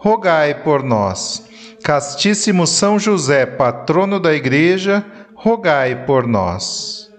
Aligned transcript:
rogai 0.00 0.54
por 0.54 0.82
nós. 0.82 1.46
Castíssimo 1.84 2.66
São 2.66 2.98
José, 2.98 3.44
patrono 3.44 4.18
da 4.18 4.34
Igreja, 4.34 5.04
rogai 5.34 6.06
por 6.06 6.26
nós. 6.26 7.09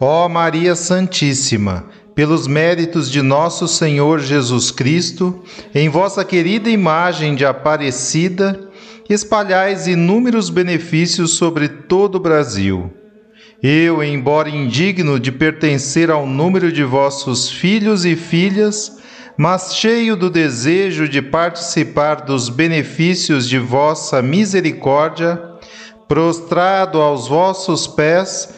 Ó 0.00 0.28
Maria 0.28 0.76
Santíssima, 0.76 1.86
pelos 2.14 2.46
méritos 2.46 3.10
de 3.10 3.20
nosso 3.20 3.66
Senhor 3.66 4.20
Jesus 4.20 4.70
Cristo, 4.70 5.42
em 5.74 5.88
vossa 5.88 6.24
querida 6.24 6.70
imagem 6.70 7.34
de 7.34 7.44
Aparecida, 7.44 8.70
espalhais 9.10 9.88
inúmeros 9.88 10.50
benefícios 10.50 11.32
sobre 11.32 11.66
todo 11.66 12.14
o 12.14 12.20
Brasil. 12.20 12.92
Eu, 13.60 14.00
embora 14.04 14.48
indigno 14.48 15.18
de 15.18 15.32
pertencer 15.32 16.12
ao 16.12 16.24
número 16.24 16.70
de 16.70 16.84
vossos 16.84 17.50
filhos 17.50 18.04
e 18.04 18.14
filhas, 18.14 18.98
mas 19.36 19.74
cheio 19.74 20.16
do 20.16 20.30
desejo 20.30 21.08
de 21.08 21.20
participar 21.20 22.20
dos 22.20 22.48
benefícios 22.48 23.48
de 23.48 23.58
vossa 23.58 24.22
misericórdia, 24.22 25.42
prostrado 26.06 27.00
aos 27.00 27.26
vossos 27.26 27.88
pés, 27.88 28.57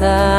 Vossa. 0.00 0.29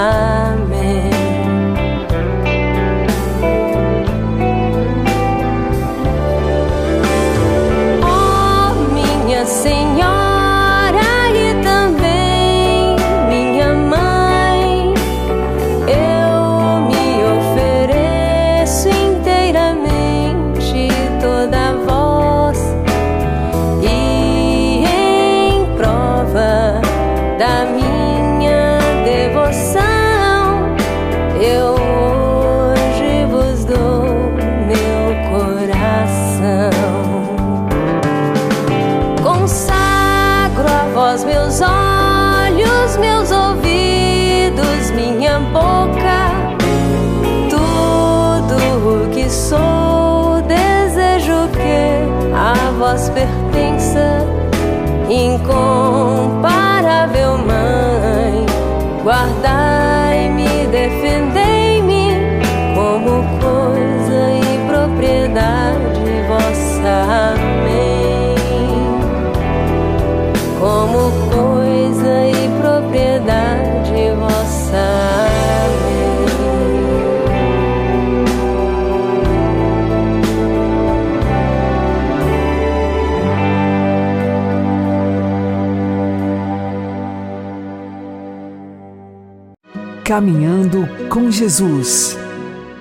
Caminhando 90.12 90.90
com 91.08 91.32
Jesus 91.32 92.20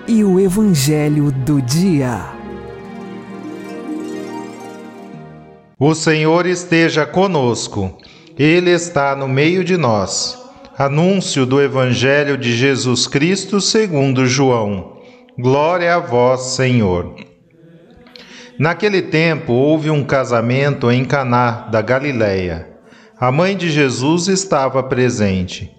e 0.09 0.25
o 0.25 0.41
Evangelho 0.41 1.31
do 1.31 1.63
Dia. 1.63 2.25
O 5.79 5.95
Senhor 5.95 6.45
esteja 6.45 7.07
conosco, 7.07 7.97
Ele 8.37 8.73
está 8.73 9.15
no 9.15 9.29
meio 9.29 9.63
de 9.63 9.77
nós. 9.77 10.37
Anúncio 10.77 11.47
do 11.47 11.63
Evangelho 11.63 12.37
de 12.37 12.53
Jesus 12.53 13.07
Cristo 13.07 13.61
segundo 13.61 14.27
João. 14.27 14.97
Glória 15.39 15.95
a 15.95 16.01
vós, 16.01 16.57
Senhor. 16.57 17.15
Naquele 18.59 19.03
tempo 19.03 19.53
houve 19.53 19.89
um 19.89 20.03
casamento 20.03 20.91
em 20.91 21.05
Caná 21.05 21.69
da 21.71 21.81
Galileia. 21.81 22.67
A 23.17 23.31
mãe 23.31 23.57
de 23.57 23.71
Jesus 23.71 24.27
estava 24.27 24.83
presente. 24.83 25.79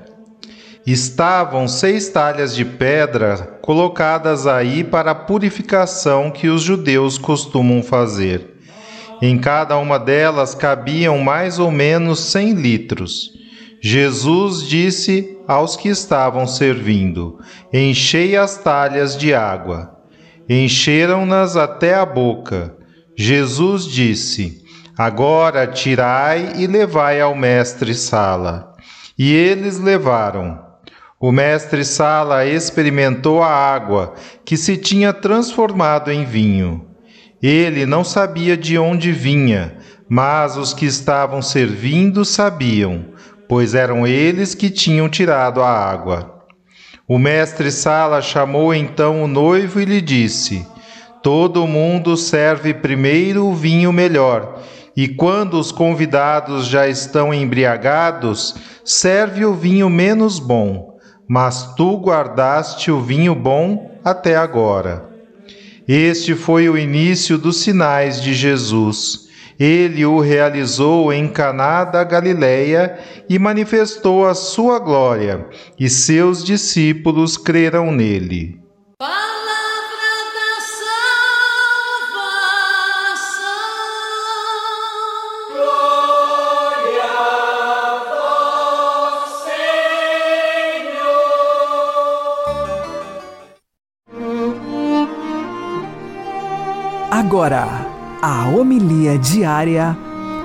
estavam 0.85 1.67
seis 1.67 2.09
talhas 2.09 2.55
de 2.55 2.65
pedra 2.65 3.59
colocadas 3.61 4.47
aí 4.47 4.83
para 4.83 5.11
a 5.11 5.15
purificação 5.15 6.31
que 6.31 6.47
os 6.47 6.61
judeus 6.61 7.17
costumam 7.17 7.83
fazer. 7.83 8.57
Em 9.21 9.37
cada 9.37 9.77
uma 9.77 9.99
delas 9.99 10.55
cabiam 10.55 11.19
mais 11.19 11.59
ou 11.59 11.69
menos 11.69 12.19
cem 12.19 12.53
litros. 12.53 13.29
Jesus 13.79 14.67
disse 14.67 15.37
aos 15.47 15.75
que 15.75 15.89
estavam 15.89 16.47
servindo: 16.47 17.39
Enchei 17.71 18.35
as 18.35 18.57
talhas 18.57 19.15
de 19.15 19.33
água. 19.33 19.97
Encheram-nas 20.49 21.55
até 21.55 21.93
a 21.93 22.05
boca. 22.05 22.75
Jesus 23.15 23.85
disse: 23.85 24.63
Agora 24.97 25.67
tirai 25.67 26.53
e 26.57 26.65
levai 26.65 27.21
ao 27.21 27.35
mestre 27.35 27.93
Sala. 27.93 28.75
E 29.17 29.33
eles 29.33 29.79
levaram. 29.79 30.70
O 31.23 31.31
mestre 31.31 31.85
Sala 31.85 32.47
experimentou 32.47 33.43
a 33.43 33.47
água 33.47 34.15
que 34.43 34.57
se 34.57 34.75
tinha 34.75 35.13
transformado 35.13 36.11
em 36.11 36.25
vinho. 36.25 36.83
Ele 37.39 37.85
não 37.85 38.03
sabia 38.03 38.57
de 38.57 38.75
onde 38.79 39.11
vinha, 39.11 39.77
mas 40.09 40.57
os 40.57 40.73
que 40.73 40.87
estavam 40.87 41.39
servindo 41.39 42.25
sabiam, 42.25 43.05
pois 43.47 43.75
eram 43.75 44.07
eles 44.07 44.55
que 44.55 44.67
tinham 44.71 45.07
tirado 45.07 45.61
a 45.61 45.69
água. 45.69 46.43
O 47.07 47.19
mestre 47.19 47.71
Sala 47.71 48.19
chamou 48.19 48.73
então 48.73 49.23
o 49.23 49.27
noivo 49.27 49.79
e 49.79 49.85
lhe 49.85 50.01
disse: 50.01 50.65
Todo 51.21 51.67
mundo 51.67 52.17
serve 52.17 52.73
primeiro 52.73 53.45
o 53.45 53.53
vinho 53.53 53.93
melhor, 53.93 54.59
e 54.97 55.07
quando 55.07 55.59
os 55.59 55.71
convidados 55.71 56.65
já 56.65 56.87
estão 56.87 57.31
embriagados, 57.31 58.55
serve 58.83 59.45
o 59.45 59.53
vinho 59.53 59.87
menos 59.87 60.39
bom 60.39 60.90
mas 61.27 61.75
tu 61.75 61.97
guardaste 61.97 62.91
o 62.91 63.01
vinho 63.01 63.33
bom 63.33 63.99
até 64.03 64.35
agora. 64.35 65.09
Este 65.87 66.35
foi 66.35 66.69
o 66.69 66.77
início 66.77 67.37
dos 67.37 67.57
sinais 67.61 68.21
de 68.21 68.33
Jesus. 68.33 69.29
Ele 69.59 70.05
o 70.05 70.19
realizou 70.19 71.13
em 71.13 71.27
Caná 71.27 71.83
da 71.83 72.03
Galileia 72.03 72.97
e 73.29 73.37
manifestou 73.37 74.25
a 74.25 74.33
sua 74.33 74.79
glória, 74.79 75.45
e 75.79 75.89
seus 75.89 76.43
discípulos 76.43 77.37
creram 77.37 77.91
nele. 77.91 78.59
Agora 97.31 97.65
a 98.21 98.49
homilia 98.49 99.17
diária 99.17 99.97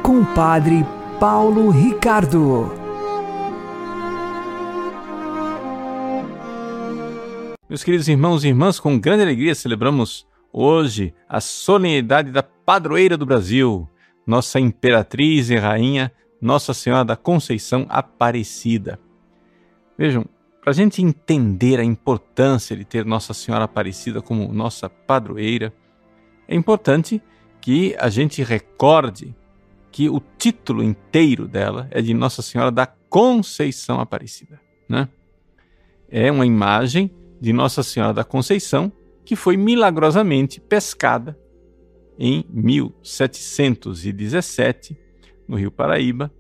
com 0.05 0.21
o 0.21 0.35
Padre 0.37 0.87
Paulo 1.19 1.69
Ricardo. 1.69 2.71
Meus 7.69 7.83
queridos 7.83 8.07
irmãos 8.07 8.45
e 8.45 8.49
irmãs, 8.51 8.79
com 8.79 9.01
grande 9.01 9.25
alegria 9.25 9.53
celebramos 9.57 10.29
hoje 10.53 11.13
a 11.29 11.41
solenidade 11.41 12.31
da 12.31 12.45
padroeira 12.45 13.17
do 13.17 13.27
Brasil, 13.27 13.89
nossa 14.25 14.61
imperatriz 14.61 15.51
e 15.51 15.57
rainha, 15.57 16.13
Nossa 16.41 16.73
Senhora 16.73 17.05
da 17.05 17.17
Conceição 17.17 17.85
Aparecida. 17.89 18.97
Vejam, 19.99 20.25
para 20.61 20.71
a 20.71 20.75
gente 20.75 21.03
entender 21.03 21.81
a 21.81 21.85
importância 21.85 22.77
de 22.77 22.85
ter 22.85 23.05
Nossa 23.05 23.35
Senhora 23.35 23.65
Aparecida 23.65 24.23
como 24.23 24.53
nossa 24.53 24.89
padroeira, 24.89 25.75
é 26.49 26.55
importante 26.55 27.21
que 27.61 27.95
a 27.99 28.09
gente 28.09 28.43
recorde 28.43 29.35
que 29.91 30.09
o 30.09 30.23
título 30.39 30.83
inteiro 30.83 31.47
dela 31.49 31.89
é 31.91 32.01
de 32.03 32.13
Nossa 32.13 32.43
Senhora 32.43 32.71
da 32.71 32.87
Conceição 32.87 33.99
Aparecida. 33.99 34.61
Né? 34.89 35.09
É 36.09 36.31
uma 36.31 36.47
imagem 36.47 37.11
de 37.41 37.53
Nossa 37.53 37.83
Senhora 37.83 38.13
da 38.13 38.23
Conceição 38.23 38.93
que 39.25 39.35
foi 39.35 39.57
milagrosamente 39.57 40.61
pescada 40.61 41.37
em 42.19 42.45
1717 42.51 44.97
no 45.49 45.57
Rio 45.57 45.71
Paraíba 45.71 46.31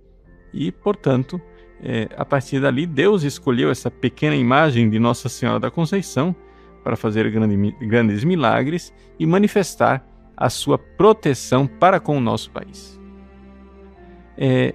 e, 0.52 0.70
portanto, 0.70 1.40
é, 1.82 2.08
a 2.16 2.24
partir 2.24 2.60
dali 2.60 2.86
Deus 2.86 3.22
escolheu 3.22 3.70
essa 3.70 3.90
pequena 3.90 4.36
imagem 4.36 4.88
de 4.88 4.98
Nossa 4.98 5.28
Senhora 5.28 5.60
da 5.60 5.70
Conceição 5.70 6.34
para 6.86 6.94
fazer 6.94 7.28
grande, 7.32 7.72
grandes 7.84 8.22
milagres 8.22 8.94
e 9.18 9.26
manifestar 9.26 10.06
a 10.36 10.48
sua 10.48 10.78
proteção 10.78 11.66
para 11.66 11.98
com 11.98 12.16
o 12.16 12.20
nosso 12.20 12.48
país. 12.52 12.96
É, 14.38 14.72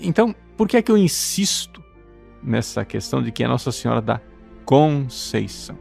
então, 0.00 0.34
por 0.56 0.66
que 0.66 0.76
é 0.76 0.82
que 0.82 0.90
eu 0.90 0.98
insisto 0.98 1.80
nessa 2.42 2.84
questão 2.84 3.22
de 3.22 3.30
que 3.30 3.44
é 3.44 3.46
Nossa 3.46 3.70
Senhora 3.70 4.02
da 4.02 4.20
Conceição? 4.64 5.78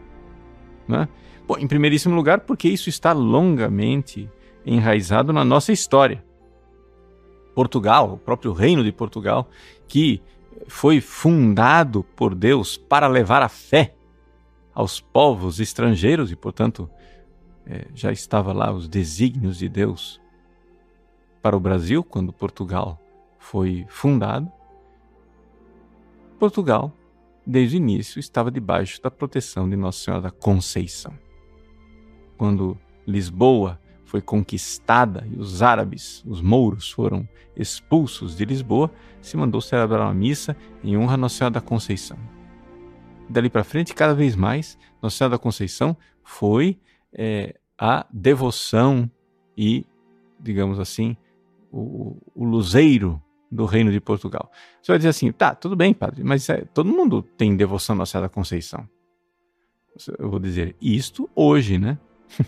Né? 0.87 1.09
Bom, 1.47 1.57
em 1.57 1.65
primeiríssimo 1.65 2.13
lugar, 2.13 2.41
porque 2.41 2.69
isso 2.69 2.87
está 2.87 3.11
longamente 3.11 4.29
enraizado 4.63 5.33
na 5.33 5.43
nossa 5.43 5.71
história. 5.71 6.23
Portugal, 7.55 8.13
o 8.13 8.17
próprio 8.19 8.53
Reino 8.53 8.83
de 8.83 8.91
Portugal, 8.91 9.49
que 9.87 10.21
foi 10.67 11.01
fundado 11.01 12.03
por 12.15 12.35
Deus 12.35 12.77
para 12.77 13.07
levar 13.07 13.41
a 13.41 13.49
fé 13.49 13.96
aos 14.77 15.01
povos 15.01 15.59
estrangeiros 15.59 16.31
e, 16.31 16.35
portanto, 16.35 16.87
é, 17.65 17.87
já 17.95 18.11
estava 18.11 18.53
lá 18.53 18.71
os 18.71 18.87
desígnios 18.87 19.57
de 19.57 19.67
Deus 19.67 20.21
para 21.41 21.57
o 21.57 21.59
Brasil 21.59 22.03
quando 22.03 22.31
Portugal 22.31 23.01
foi 23.39 23.87
fundado, 23.89 24.51
Portugal, 26.37 26.93
desde 27.43 27.75
o 27.75 27.77
início, 27.77 28.19
estava 28.19 28.51
debaixo 28.51 29.01
da 29.01 29.09
proteção 29.09 29.67
de 29.67 29.75
Nossa 29.75 30.03
Senhora 30.03 30.21
da 30.21 30.29
Conceição. 30.31 31.17
Quando 32.37 32.77
Lisboa 33.07 33.81
foi 34.05 34.21
conquistada 34.21 35.27
e 35.31 35.39
os 35.39 35.63
árabes, 35.63 36.23
os 36.23 36.39
mouros, 36.39 36.91
foram 36.91 37.27
expulsos 37.55 38.37
de 38.37 38.45
Lisboa, 38.45 38.91
se 39.23 39.35
mandou 39.35 39.59
celebrar 39.59 40.01
uma 40.05 40.13
missa 40.13 40.55
em 40.83 40.95
honra 40.95 41.15
a 41.15 41.17
Nossa 41.17 41.37
Senhora 41.37 41.53
da 41.55 41.61
Conceição. 41.61 42.36
Dali 43.29 43.49
para 43.49 43.63
frente, 43.63 43.93
cada 43.93 44.13
vez 44.13 44.35
mais, 44.35 44.77
Nossa 45.01 45.17
Senhora 45.17 45.35
da 45.35 45.39
Conceição 45.39 45.97
foi 46.23 46.79
é, 47.13 47.55
a 47.77 48.05
devoção 48.11 49.09
e, 49.57 49.85
digamos 50.39 50.79
assim, 50.79 51.17
o, 51.71 52.17
o 52.33 52.45
luzeiro 52.45 53.21
do 53.51 53.65
Reino 53.65 53.91
de 53.91 53.99
Portugal. 53.99 54.51
Você 54.81 54.91
vai 54.91 54.97
dizer 54.97 55.09
assim, 55.09 55.31
tá, 55.31 55.53
tudo 55.55 55.75
bem, 55.75 55.93
padre, 55.93 56.23
mas 56.23 56.47
é, 56.49 56.65
todo 56.73 56.89
mundo 56.89 57.21
tem 57.21 57.55
devoção 57.55 57.95
à 57.95 57.97
Nossa 57.99 58.13
Senhora 58.13 58.27
da 58.27 58.33
Conceição. 58.33 58.87
Eu 60.19 60.29
vou 60.29 60.39
dizer, 60.39 60.75
isto 60.81 61.29
hoje, 61.35 61.77
né? 61.77 61.97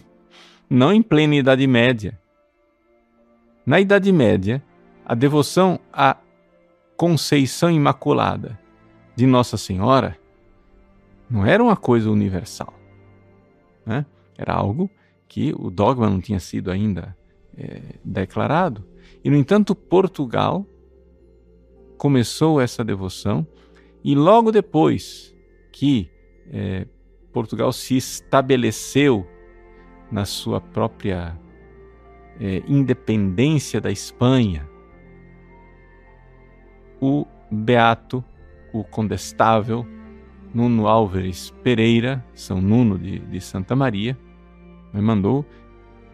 Não 0.70 0.94
em 0.94 1.02
plena 1.02 1.36
Idade 1.36 1.66
Média. 1.66 2.20
Na 3.66 3.80
Idade 3.80 4.12
Média, 4.12 4.64
a 5.06 5.16
devoção 5.16 5.80
à 5.92 6.18
Conceição 6.96 7.72
Imaculada 7.72 8.60
de 9.16 9.26
Nossa 9.26 9.58
Senhora 9.58 10.18
não 11.30 11.46
era 11.46 11.64
uma 11.64 11.78
coisa 11.78 12.10
universal. 12.10 12.74
Né? 13.86 14.06
Era 14.38 14.54
algo 14.54 14.90
que 15.28 15.54
o 15.58 15.70
dogma 15.70 16.10
não 16.10 16.20
tinha 16.20 16.40
sido 16.40 16.72
ainda 16.72 17.16
é, 17.58 17.82
declarado. 18.04 18.84
E, 19.24 19.30
no 19.30 19.36
entanto, 19.36 19.76
Portugal 19.76 20.66
começou 21.98 22.60
essa 22.60 22.84
devoção 22.84 23.46
e 24.04 24.16
logo 24.16 24.52
depois 24.52 25.36
que 25.72 26.10
é, 26.52 26.88
Portugal 27.32 27.72
se 27.72 27.98
estabeleceu 27.98 29.28
na 30.12 30.26
sua 30.26 30.60
própria 30.60 31.38
é, 32.40 32.64
independência 32.68 33.80
da 33.80 33.92
Espanha, 33.92 34.68
o 37.02 37.26
beato, 37.52 38.24
o 38.74 38.84
condestável 38.84 39.86
Nuno 40.54 40.88
Álvares 40.88 41.54
Pereira, 41.64 42.26
São 42.34 42.62
Nuno 42.62 42.98
de, 42.98 43.20
de 43.20 43.42
Santa 43.42 43.76
Maria, 43.76 44.18
mandou 44.94 45.46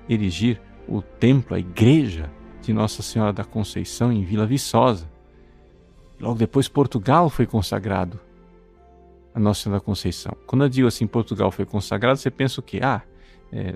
erigir 0.10 0.62
o 0.88 1.02
templo, 1.02 1.56
a 1.56 1.60
igreja 1.60 2.30
de 2.62 2.74
Nossa 2.74 3.02
Senhora 3.02 3.32
da 3.32 3.44
Conceição 3.44 4.12
em 4.12 4.24
Vila 4.24 4.46
Viçosa. 4.46 5.10
Logo 6.20 6.36
depois, 6.36 6.68
Portugal 6.68 7.30
foi 7.30 7.46
consagrado 7.46 8.20
a 9.34 9.40
Nossa 9.40 9.64
Senhora 9.64 9.80
da 9.80 9.86
Conceição. 9.86 10.36
Quando 10.46 10.64
eu 10.64 10.70
digo 10.70 10.88
assim, 10.88 11.06
Portugal 11.08 11.52
foi 11.52 11.66
consagrado, 11.66 12.18
você 12.18 12.32
pensa 12.32 12.60
o 12.60 12.64
quê? 12.64 12.80
Ah, 12.82 13.02
é, 13.52 13.76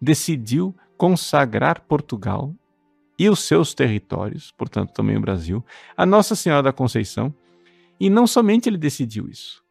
decidiu 0.01 0.73
consagrar 0.97 1.81
Portugal 1.81 2.55
e 3.19 3.29
os 3.29 3.45
seus 3.45 3.75
territórios, 3.75 4.53
portanto 4.53 4.93
também 4.93 5.17
o 5.17 5.21
Brasil, 5.21 5.65
a 5.97 6.05
Nossa 6.05 6.35
Senhora 6.35 6.63
da 6.63 6.73
Conceição. 6.73 7.35
E 7.99 8.11
não 8.11 8.27
somente 8.27 8.69
ele 8.69 8.77
decidiu 8.77 9.29
isso, 9.29 9.63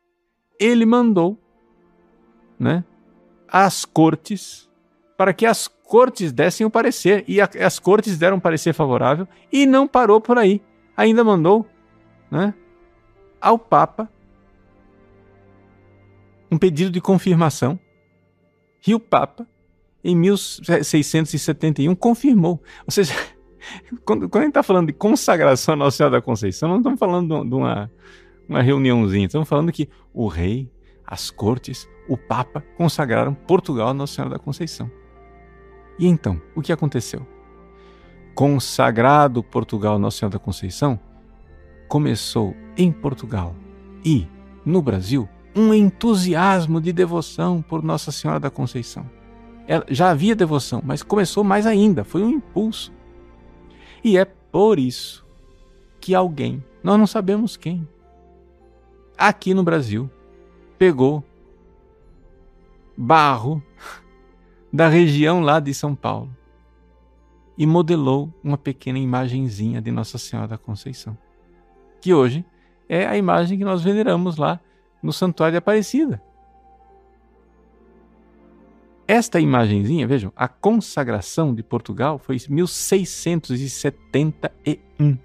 ele 0.59 0.85
mandou, 0.85 1.37
né, 2.57 2.83
as 3.47 3.83
cortes 3.83 4.69
para 5.17 5.33
que 5.33 5.45
as 5.45 5.67
cortes 5.67 6.31
dessem 6.31 6.65
o 6.65 6.69
parecer 6.69 7.23
e 7.27 7.39
a, 7.39 7.49
as 7.63 7.77
cortes 7.79 8.17
deram 8.17 8.37
um 8.37 8.39
parecer 8.39 8.73
favorável 8.73 9.27
e 9.51 9.65
não 9.65 9.87
parou 9.87 10.19
por 10.19 10.37
aí, 10.37 10.61
ainda 10.95 11.23
mandou, 11.23 11.67
né, 12.31 12.53
ao 13.39 13.59
Papa 13.59 14.09
um 16.49 16.57
pedido 16.57 16.91
de 16.91 17.01
confirmação 17.01 17.79
e 18.85 18.95
o 18.95 18.99
Papa 18.99 19.47
em 20.03 20.15
1671 20.15 21.95
confirmou. 21.95 22.61
Ou 22.85 22.91
seja, 22.91 23.13
quando, 24.05 24.29
quando 24.29 24.41
a 24.41 24.45
gente 24.45 24.51
está 24.51 24.63
falando 24.63 24.87
de 24.87 24.93
consagração 24.93 25.73
à 25.73 25.77
Nossa 25.77 25.97
Senhora 25.97 26.17
da 26.17 26.21
Conceição, 26.21 26.69
não 26.69 26.77
estamos 26.77 26.99
falando 26.99 27.43
de 27.43 27.55
uma, 27.55 27.91
uma 28.47 28.61
reuniãozinha, 28.61 29.25
estamos 29.25 29.47
falando 29.47 29.71
que 29.71 29.89
o 30.13 30.27
rei, 30.27 30.69
as 31.05 31.29
cortes, 31.29 31.87
o 32.07 32.17
Papa 32.17 32.63
consagraram 32.77 33.33
Portugal 33.33 33.89
à 33.89 33.93
Nossa 33.93 34.15
Senhora 34.15 34.35
da 34.35 34.39
Conceição. 34.39 34.89
E 35.97 36.07
então, 36.07 36.41
o 36.55 36.61
que 36.61 36.71
aconteceu? 36.71 37.25
Consagrado 38.35 39.43
Portugal 39.43 39.95
à 39.95 39.99
Nossa 39.99 40.19
Senhora 40.19 40.33
da 40.33 40.39
Conceição, 40.39 40.99
começou 41.87 42.55
em 42.75 42.91
Portugal 42.91 43.55
e 44.03 44.27
no 44.65 44.81
Brasil 44.81 45.29
um 45.55 45.73
entusiasmo 45.73 46.81
de 46.81 46.91
devoção 46.91 47.61
por 47.61 47.83
Nossa 47.83 48.11
Senhora 48.11 48.39
da 48.39 48.49
Conceição. 48.49 49.09
Já 49.89 50.09
havia 50.09 50.35
devoção, 50.35 50.81
mas 50.83 51.03
começou 51.03 51.43
mais 51.43 51.65
ainda, 51.65 52.03
foi 52.03 52.21
um 52.23 52.29
impulso. 52.29 52.91
E 54.03 54.17
é 54.17 54.25
por 54.25 54.77
isso 54.77 55.25
que 56.01 56.13
alguém, 56.13 56.63
nós 56.83 56.99
não 56.99 57.07
sabemos 57.07 57.55
quem, 57.55 57.87
aqui 59.17 59.53
no 59.53 59.63
Brasil, 59.63 60.09
pegou 60.77 61.23
barro 62.97 63.63
da 64.71 64.87
região 64.87 65.39
lá 65.39 65.59
de 65.59 65.73
São 65.73 65.95
Paulo 65.95 66.29
e 67.57 67.65
modelou 67.65 68.33
uma 68.43 68.57
pequena 68.57 68.99
imagenzinha 68.99 69.81
de 69.81 69.91
Nossa 69.91 70.17
Senhora 70.17 70.47
da 70.47 70.57
Conceição, 70.57 71.17
que 72.01 72.13
hoje 72.13 72.45
é 72.89 73.05
a 73.05 73.15
imagem 73.15 73.57
que 73.57 73.63
nós 73.63 73.81
veneramos 73.81 74.37
lá 74.37 74.59
no 75.01 75.13
Santuário 75.13 75.53
de 75.53 75.57
Aparecida. 75.57 76.21
Esta 79.13 79.39
imagenzinha, 79.39 80.07
vejam, 80.07 80.33
a 80.35 80.47
consagração 80.47 81.53
de 81.53 81.61
Portugal 81.61 82.17
foi 82.17 82.37
em 82.37 82.51
1671. 82.51 85.19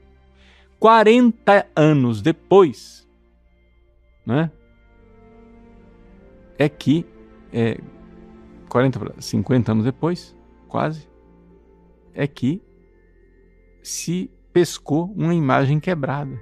40 0.78 1.66
anos 1.74 2.20
depois, 2.20 3.08
né? 4.26 4.52
É 6.58 6.68
que, 6.68 7.06
é, 7.50 7.80
40, 8.68 9.22
50 9.22 9.72
anos 9.72 9.86
depois, 9.86 10.36
quase, 10.68 11.08
é 12.12 12.26
que 12.26 12.60
se 13.82 14.30
pescou 14.52 15.10
uma 15.16 15.32
imagem 15.32 15.80
quebrada. 15.80 16.38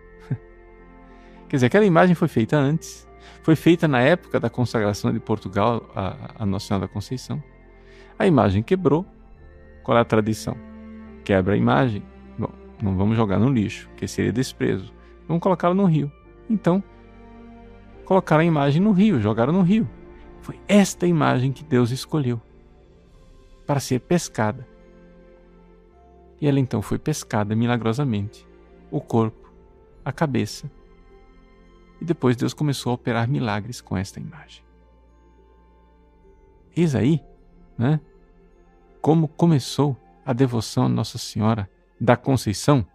Quer 1.48 1.58
dizer, 1.58 1.66
aquela 1.66 1.86
imagem 1.86 2.16
foi 2.16 2.26
feita 2.26 2.56
antes 2.56 3.05
foi 3.42 3.56
feita 3.56 3.86
na 3.86 4.00
época 4.00 4.40
da 4.40 4.50
consagração 4.50 5.12
de 5.12 5.20
Portugal 5.20 5.88
a, 5.94 6.16
a 6.38 6.46
Nossa 6.46 6.66
Senhora 6.66 6.86
da 6.86 6.92
Conceição. 6.92 7.42
A 8.18 8.26
imagem 8.26 8.62
quebrou. 8.62 9.06
Qual 9.82 9.96
é 9.96 10.00
a 10.00 10.04
tradição? 10.04 10.56
Quebra 11.24 11.54
a 11.54 11.56
imagem. 11.56 12.02
Bom, 12.38 12.50
não 12.82 12.96
vamos 12.96 13.16
jogar 13.16 13.38
no 13.38 13.48
lixo, 13.48 13.88
que 13.96 14.08
seria 14.08 14.32
desprezo. 14.32 14.92
Vamos 15.28 15.42
colocá-la 15.42 15.74
no 15.74 15.84
rio. 15.84 16.10
Então, 16.50 16.82
colocaram 18.04 18.42
a 18.42 18.44
imagem 18.44 18.82
no 18.82 18.92
rio, 18.92 19.20
jogaram 19.20 19.52
no 19.52 19.62
rio. 19.62 19.88
Foi 20.40 20.58
esta 20.66 21.06
imagem 21.06 21.52
que 21.52 21.64
Deus 21.64 21.90
escolheu 21.90 22.40
para 23.66 23.80
ser 23.80 24.00
pescada. 24.00 24.66
E 26.40 26.46
ela 26.46 26.60
então 26.60 26.82
foi 26.82 26.98
pescada 26.98 27.56
milagrosamente. 27.56 28.46
O 28.90 29.00
corpo, 29.00 29.52
a 30.04 30.12
cabeça 30.12 30.70
e 32.00 32.04
depois 32.04 32.36
Deus 32.36 32.54
começou 32.54 32.90
a 32.90 32.94
operar 32.94 33.28
milagres 33.28 33.80
com 33.80 33.96
esta 33.96 34.20
imagem. 34.20 34.64
Eis 36.76 36.94
aí, 36.94 37.22
né? 37.78 38.00
Como 39.00 39.28
começou 39.28 39.96
a 40.24 40.32
devoção 40.32 40.84
a 40.84 40.88
Nossa 40.88 41.18
Senhora 41.18 41.70
da 42.00 42.16
Conceição, 42.16 42.86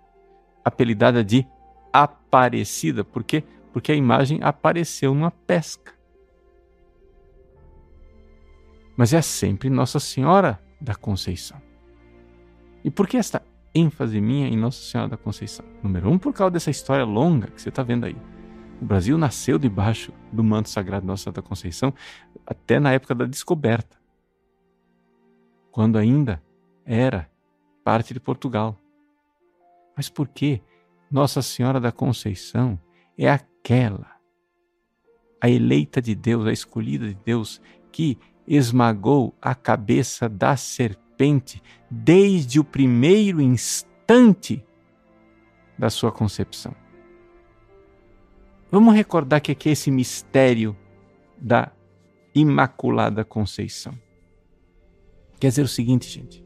apelidada 0.63 1.23
de 1.23 1.47
Aparecida, 1.93 3.03
por 3.03 3.23
quê? 3.23 3.43
Porque 3.73 3.91
a 3.91 3.95
imagem 3.95 4.39
apareceu 4.41 5.13
numa 5.13 5.31
pesca. 5.31 5.93
mas 9.01 9.13
é 9.13 9.21
sempre 9.23 9.67
Nossa 9.67 9.99
Senhora 9.99 10.59
da 10.79 10.93
Conceição. 10.93 11.59
E 12.83 12.91
por 12.91 13.07
que 13.07 13.17
esta 13.17 13.41
ênfase 13.73 14.21
minha 14.21 14.47
em 14.47 14.55
Nossa 14.55 14.79
Senhora 14.79 15.09
da 15.09 15.17
Conceição? 15.17 15.65
Número 15.81 16.07
um, 16.07 16.19
por 16.19 16.31
causa 16.31 16.51
dessa 16.51 16.69
história 16.69 17.03
longa 17.03 17.47
que 17.47 17.59
você 17.59 17.69
está 17.69 17.81
vendo 17.81 18.05
aí. 18.05 18.15
O 18.81 18.85
Brasil 18.85 19.15
nasceu 19.15 19.59
debaixo 19.59 20.11
do 20.33 20.43
manto 20.43 20.67
sagrado 20.67 21.01
de 21.01 21.07
Nossa 21.07 21.31
da 21.31 21.41
Conceição 21.41 21.93
até 22.43 22.79
na 22.79 22.91
época 22.91 23.13
da 23.13 23.25
descoberta, 23.25 23.95
quando 25.71 25.99
ainda 25.99 26.41
era 26.83 27.29
parte 27.83 28.11
de 28.11 28.19
Portugal. 28.19 28.75
Mas 29.95 30.09
por 30.09 30.27
que 30.27 30.63
Nossa 31.11 31.43
Senhora 31.43 31.79
da 31.79 31.91
Conceição 31.91 32.79
é 33.15 33.29
aquela, 33.29 34.15
a 35.39 35.47
eleita 35.47 36.01
de 36.01 36.15
Deus, 36.15 36.47
a 36.47 36.51
escolhida 36.51 37.07
de 37.07 37.15
Deus, 37.23 37.61
que 37.91 38.17
esmagou 38.47 39.35
a 39.39 39.53
cabeça 39.53 40.27
da 40.27 40.57
serpente 40.57 41.61
desde 41.87 42.59
o 42.59 42.63
primeiro 42.63 43.41
instante 43.41 44.65
da 45.77 45.91
sua 45.91 46.11
concepção? 46.11 46.80
Vamos 48.71 48.95
recordar 48.95 49.41
que 49.41 49.51
aqui 49.51 49.67
é 49.67 49.73
esse 49.73 49.91
mistério 49.91 50.77
da 51.37 51.73
Imaculada 52.33 53.25
Conceição. 53.25 53.93
Quer 55.41 55.49
dizer 55.49 55.63
o 55.63 55.67
seguinte, 55.67 56.07
gente. 56.07 56.41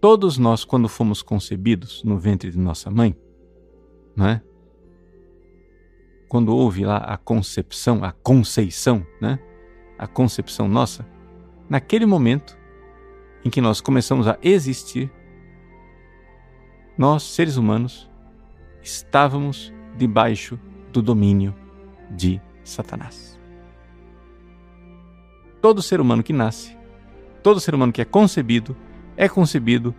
Todos 0.00 0.38
nós, 0.38 0.64
quando 0.64 0.88
fomos 0.88 1.20
concebidos 1.20 2.02
no 2.02 2.16
ventre 2.18 2.50
de 2.50 2.58
nossa 2.58 2.90
mãe, 2.90 3.14
né? 4.16 4.40
quando 6.30 6.56
houve 6.56 6.86
lá 6.86 6.96
a 6.96 7.18
concepção, 7.18 8.02
a 8.02 8.12
conceição, 8.12 9.06
né? 9.20 9.38
a 9.98 10.06
concepção 10.06 10.66
nossa, 10.66 11.06
naquele 11.68 12.06
momento 12.06 12.56
em 13.44 13.50
que 13.50 13.60
nós 13.60 13.82
começamos 13.82 14.26
a 14.26 14.38
existir, 14.42 15.12
nós, 16.96 17.22
seres 17.22 17.58
humanos, 17.58 18.10
estávamos 18.82 19.74
debaixo 19.96 20.58
do 20.92 21.02
domínio 21.02 21.54
de 22.10 22.40
Satanás. 22.64 23.38
Todo 25.60 25.82
ser 25.82 26.00
humano 26.00 26.22
que 26.22 26.32
nasce, 26.32 26.76
todo 27.42 27.60
ser 27.60 27.74
humano 27.74 27.92
que 27.92 28.00
é 28.00 28.04
concebido, 28.04 28.76
é 29.16 29.28
concebido 29.28 29.94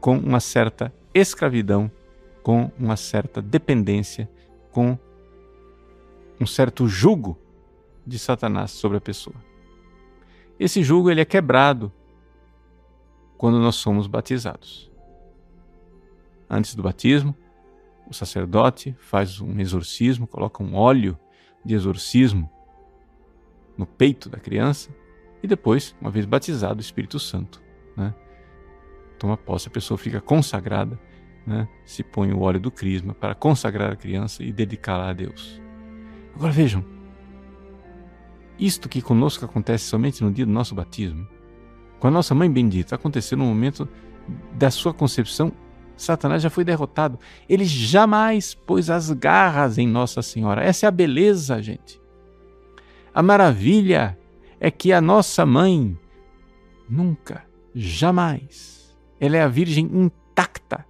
com 0.00 0.18
uma 0.18 0.40
certa 0.40 0.92
escravidão, 1.14 1.90
com 2.42 2.70
uma 2.78 2.96
certa 2.96 3.40
dependência, 3.40 4.30
com 4.70 4.98
um 6.40 6.46
certo 6.46 6.86
jugo 6.86 7.38
de 8.06 8.18
Satanás 8.18 8.70
sobre 8.70 8.98
a 8.98 9.00
pessoa. 9.00 9.36
Esse 10.58 10.82
jugo 10.82 11.10
ele 11.10 11.20
é 11.20 11.24
quebrado 11.24 11.92
quando 13.36 13.58
nós 13.58 13.76
somos 13.76 14.06
batizados. 14.06 14.90
Antes 16.48 16.74
do 16.74 16.82
batismo, 16.82 17.34
o 18.08 18.14
sacerdote 18.14 18.94
faz 18.98 19.40
um 19.40 19.58
exorcismo, 19.58 20.26
coloca 20.26 20.62
um 20.62 20.74
óleo 20.74 21.18
de 21.64 21.74
exorcismo 21.74 22.50
no 23.76 23.86
peito 23.86 24.28
da 24.28 24.38
criança 24.38 24.90
e 25.42 25.46
depois, 25.46 25.94
uma 26.00 26.10
vez 26.10 26.24
batizado, 26.24 26.78
o 26.78 26.80
Espírito 26.80 27.18
Santo 27.18 27.62
né, 27.96 28.14
toma 29.18 29.36
posse, 29.36 29.68
a 29.68 29.70
pessoa 29.70 29.98
fica 29.98 30.20
consagrada, 30.20 30.98
né, 31.46 31.68
se 31.84 32.02
põe 32.02 32.32
o 32.32 32.40
óleo 32.40 32.60
do 32.60 32.70
crisma 32.70 33.14
para 33.14 33.34
consagrar 33.34 33.92
a 33.92 33.96
criança 33.96 34.42
e 34.42 34.52
dedicá-la 34.52 35.10
a 35.10 35.12
Deus. 35.12 35.60
Agora 36.34 36.52
vejam, 36.52 36.84
isto 38.58 38.88
que 38.88 39.02
conosco 39.02 39.44
acontece 39.44 39.84
somente 39.84 40.22
no 40.22 40.32
dia 40.32 40.46
do 40.46 40.52
nosso 40.52 40.74
batismo, 40.74 41.26
com 41.98 42.08
a 42.08 42.10
nossa 42.10 42.34
mãe 42.34 42.50
bendita, 42.50 42.94
aconteceu 42.94 43.36
no 43.38 43.44
momento 43.44 43.88
da 44.52 44.70
sua 44.70 44.92
concepção 44.92 45.52
Satanás 45.96 46.42
já 46.42 46.50
foi 46.50 46.64
derrotado. 46.64 47.18
Ele 47.48 47.64
jamais 47.64 48.54
pôs 48.54 48.90
as 48.90 49.10
garras 49.10 49.78
em 49.78 49.88
Nossa 49.88 50.20
Senhora. 50.22 50.62
Essa 50.62 50.86
é 50.86 50.88
a 50.88 50.92
beleza, 50.92 51.62
gente. 51.62 52.00
A 53.14 53.22
maravilha 53.22 54.18
é 54.60 54.70
que 54.70 54.92
a 54.92 55.00
nossa 55.00 55.46
mãe 55.46 55.98
nunca, 56.88 57.44
jamais, 57.74 58.94
ela 59.18 59.36
é 59.36 59.42
a 59.42 59.48
Virgem 59.48 59.86
intacta. 59.86 60.84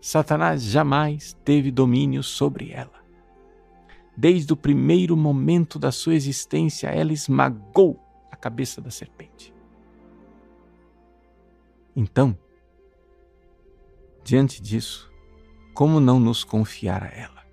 Satanás 0.00 0.62
jamais 0.62 1.36
teve 1.44 1.70
domínio 1.70 2.22
sobre 2.22 2.70
ela. 2.70 3.00
Desde 4.16 4.52
o 4.52 4.56
primeiro 4.56 5.16
momento 5.16 5.78
da 5.78 5.90
sua 5.90 6.14
existência, 6.14 6.88
ela 6.88 7.12
esmagou 7.12 7.98
a 8.30 8.36
cabeça 8.36 8.80
da 8.80 8.90
serpente. 8.90 9.54
Então, 11.96 12.36
Diante 14.30 14.62
disso, 14.62 15.12
como 15.74 15.98
não 15.98 16.20
nos 16.20 16.44
confiar 16.44 17.02
a 17.02 17.08
ela? 17.08 17.44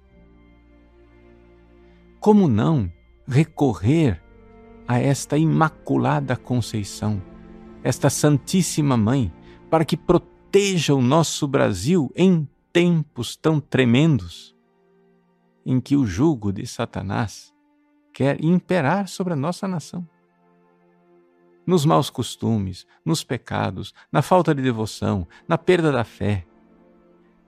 Como 2.19 2.47
não 2.47 2.93
recorrer 3.27 4.21
a 4.87 4.99
esta 4.99 5.39
Imaculada 5.39 6.35
Conceição, 6.35 7.19
esta 7.83 8.11
Santíssima 8.11 8.95
Mãe, 8.95 9.33
para 9.71 9.83
que 9.83 9.97
proteja 9.97 10.93
o 10.93 11.01
nosso 11.01 11.47
Brasil 11.47 12.11
em 12.15 12.47
tempos 12.71 13.35
tão 13.35 13.59
tremendos 13.59 14.55
em 15.65 15.81
que 15.81 15.95
o 15.95 16.05
jugo 16.05 16.53
de 16.53 16.67
Satanás 16.67 17.51
quer 18.13 18.39
imperar 18.39 19.07
sobre 19.07 19.33
a 19.33 19.35
nossa 19.35 19.67
nação? 19.67 20.07
Nos 21.65 21.85
maus 21.85 22.11
costumes, 22.11 22.85
nos 23.03 23.23
pecados, 23.23 23.95
na 24.11 24.21
falta 24.21 24.53
de 24.53 24.61
devoção, 24.61 25.27
na 25.47 25.57
perda 25.57 25.91
da 25.91 26.03
fé, 26.03 26.45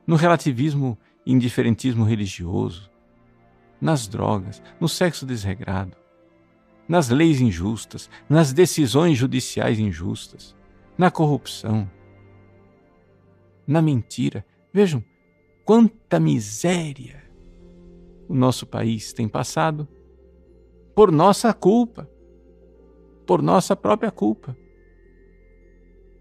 no 0.10 0.16
relativismo 0.16 0.98
e 1.24 1.32
indiferentismo 1.32 2.04
religioso, 2.04 2.90
nas 3.80 4.08
drogas, 4.08 4.60
no 4.80 4.90
sexo 4.90 5.24
desregrado, 5.24 5.96
nas 6.88 7.10
leis 7.10 7.40
injustas, 7.40 8.10
nas 8.28 8.52
decisões 8.52 9.20
judiciais 9.20 9.78
injustas, 9.78 10.56
na 10.98 11.12
corrupção, 11.12 11.88
na 13.68 13.84
mentira. 13.84 14.44
Vejam 14.74 15.04
quanta 15.64 16.20
miséria 16.20 17.24
o 18.28 18.34
nosso 18.34 18.66
país 18.66 19.14
tem 19.14 19.28
passado 19.28 19.88
por 20.96 21.12
nossa 21.12 21.54
culpa, 21.54 22.10
por 23.28 23.44
nossa 23.44 23.76
própria 23.76 24.10
culpa. 24.10 24.58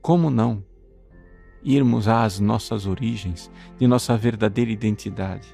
Como 0.03 0.29
não 0.29 0.68
irmos 1.63 2.09
às 2.09 2.39
nossas 2.39 2.87
origens, 2.87 3.51
de 3.79 3.87
nossa 3.87 4.17
verdadeira 4.17 4.71
identidade. 4.71 5.49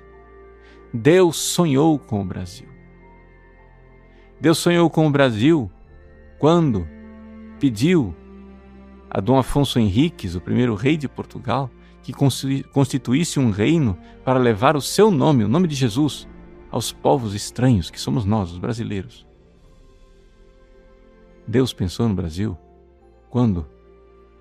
Deus 0.92 1.36
sonhou 1.36 1.98
com 1.98 2.22
o 2.22 2.24
Brasil. 2.24 2.68
Deus 4.40 4.58
sonhou 4.58 4.88
com 4.90 5.06
o 5.06 5.10
Brasil 5.10 5.70
quando 6.38 6.86
pediu 7.58 8.14
a 9.10 9.20
Dom 9.20 9.38
Afonso 9.38 9.78
Henriques, 9.78 10.34
o 10.34 10.40
primeiro 10.40 10.74
rei 10.74 10.96
de 10.96 11.08
Portugal, 11.08 11.70
que 12.02 12.12
constituísse 12.12 13.40
um 13.40 13.50
reino 13.50 13.96
para 14.24 14.38
levar 14.38 14.76
o 14.76 14.80
seu 14.80 15.10
nome, 15.10 15.44
o 15.44 15.48
nome 15.48 15.66
de 15.66 15.74
Jesus, 15.74 16.28
aos 16.70 16.92
povos 16.92 17.34
estranhos 17.34 17.90
que 17.90 18.00
somos 18.00 18.24
nós, 18.24 18.52
os 18.52 18.58
brasileiros. 18.58 19.26
Deus 21.46 21.72
pensou 21.72 22.08
no 22.08 22.14
Brasil 22.14 22.58
quando 23.30 23.66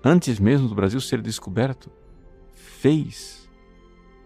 antes 0.04 0.38
mesmo 0.38 0.68
do 0.68 0.74
Brasil 0.74 1.00
ser 1.00 1.22
descoberto, 1.22 1.90
fez 2.52 3.48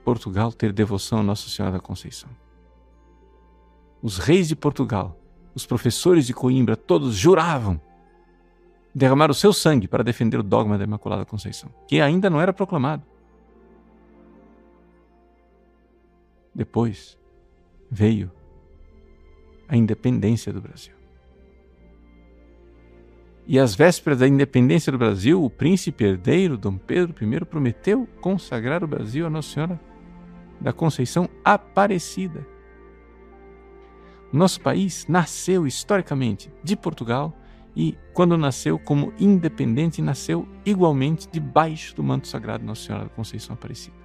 Portugal 0.04 0.52
ter 0.52 0.72
devoção 0.72 1.20
a 1.20 1.22
Nossa 1.22 1.48
Senhora 1.48 1.74
da 1.74 1.80
Conceição. 1.80 2.28
Os 4.02 4.18
reis 4.18 4.48
de 4.48 4.56
Portugal, 4.56 5.18
os 5.54 5.64
professores 5.66 6.26
de 6.26 6.34
Coimbra, 6.34 6.76
todos 6.76 7.14
juravam 7.14 7.80
derramar 8.94 9.30
o 9.30 9.34
seu 9.34 9.52
sangue 9.52 9.86
para 9.86 10.02
defender 10.02 10.38
o 10.38 10.42
dogma 10.42 10.76
da 10.76 10.84
Imaculada 10.84 11.24
Conceição, 11.24 11.70
que 11.86 12.00
ainda 12.00 12.28
não 12.28 12.40
era 12.40 12.52
proclamado. 12.52 13.04
Depois 16.54 17.16
veio 17.90 18.32
a 19.68 19.76
independência 19.76 20.52
do 20.52 20.60
Brasil. 20.60 20.97
E 23.48 23.58
às 23.58 23.74
vésperas 23.74 24.18
da 24.18 24.28
independência 24.28 24.92
do 24.92 24.98
Brasil, 24.98 25.42
o 25.42 25.48
príncipe 25.48 26.04
herdeiro 26.04 26.58
Dom 26.58 26.76
Pedro 26.76 27.14
I 27.24 27.44
prometeu 27.46 28.06
consagrar 28.20 28.84
o 28.84 28.86
Brasil 28.86 29.26
a 29.26 29.30
Nossa 29.30 29.54
Senhora 29.54 29.80
da 30.60 30.70
Conceição 30.70 31.26
Aparecida. 31.42 32.46
Nosso 34.30 34.60
país 34.60 35.06
nasceu 35.08 35.66
historicamente 35.66 36.52
de 36.62 36.76
Portugal 36.76 37.34
e, 37.74 37.96
quando 38.12 38.36
nasceu 38.36 38.78
como 38.78 39.14
independente, 39.18 40.02
nasceu 40.02 40.46
igualmente 40.62 41.26
debaixo 41.32 41.96
do 41.96 42.02
manto 42.02 42.28
sagrado 42.28 42.66
Nossa 42.66 42.82
Senhora 42.82 43.04
da 43.04 43.10
Conceição 43.10 43.54
Aparecida. 43.54 43.96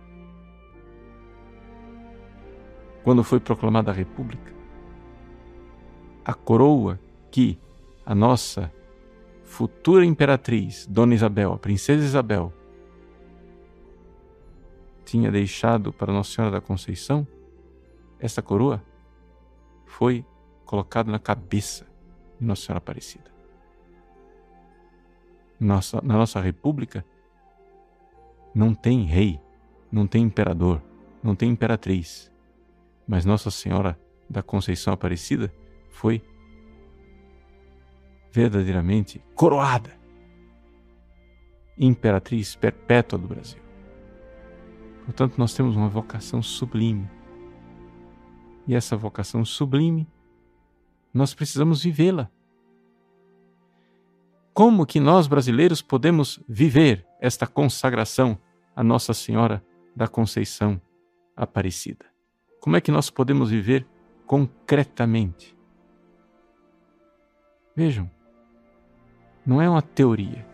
Quando 3.03 3.25
foi 3.25 3.41
proclamada 3.41 3.91
a 3.91 3.93
República, 3.93 4.53
a 6.23 6.33
coroa 6.33 6.97
que 7.29 7.59
a 8.05 8.15
nossa 8.15 8.71
futura 9.53 10.03
imperatriz, 10.03 10.87
Dona 10.87 11.13
Isabel, 11.13 11.53
a 11.53 11.59
princesa 11.59 12.03
Isabel, 12.03 12.51
tinha 15.05 15.31
deixado 15.31 15.93
para 15.93 16.11
Nossa 16.11 16.31
Senhora 16.31 16.53
da 16.53 16.59
Conceição, 16.59 17.27
essa 18.19 18.41
coroa 18.41 18.83
foi 19.85 20.25
colocada 20.65 21.11
na 21.11 21.19
cabeça 21.19 21.85
de 22.39 22.47
Nossa 22.47 22.63
Senhora 22.63 22.79
Aparecida. 22.79 23.31
Nossa, 25.59 26.01
na 26.01 26.17
nossa 26.17 26.41
república, 26.41 27.05
não 28.55 28.73
tem 28.73 29.03
rei, 29.03 29.39
não 29.91 30.07
tem 30.07 30.23
imperador, 30.23 30.81
não 31.21 31.35
tem 31.35 31.51
imperatriz, 31.51 32.31
mas 33.07 33.23
Nossa 33.23 33.51
Senhora 33.51 33.99
da 34.27 34.41
Conceição 34.41 34.93
Aparecida 34.93 35.53
foi 35.91 36.23
verdadeiramente 38.33 39.23
coroada, 39.35 39.91
imperatriz 41.77 42.55
perpétua 42.55 43.19
do 43.19 43.27
Brasil. 43.27 43.61
Portanto, 45.05 45.37
nós 45.37 45.53
temos 45.53 45.75
uma 45.75 45.87
vocação 45.87 46.41
sublime. 46.41 47.07
E 48.65 48.73
essa 48.73 48.97
vocação 48.97 49.45
sublime, 49.45 50.09
nós 51.13 51.35
precisamos 51.35 51.83
vivê-la. 51.83 52.27
Como 54.51 54.85
que 54.85 54.99
nós 54.99 55.27
brasileiros 55.27 55.83
podemos 55.83 56.43
viver 56.49 57.05
esta 57.21 57.45
consagração 57.45 58.35
a 58.75 58.83
Nossa 58.83 59.13
Senhora 59.13 59.63
da 59.95 60.07
Conceição 60.07 60.81
Aparecida? 61.35 62.05
Como 62.59 62.75
é 62.75 62.81
que 62.81 62.91
nós 62.91 63.11
podemos 63.11 63.51
viver 63.51 63.85
concretamente? 64.25 65.55
Vejam, 67.75 68.09
não 69.45 69.61
é 69.61 69.69
uma 69.69 69.81
teoria. 69.81 70.45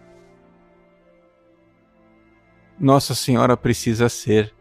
Nossa 2.79 3.13
Senhora 3.13 3.57
precisa 3.57 4.07
ser 4.09 4.53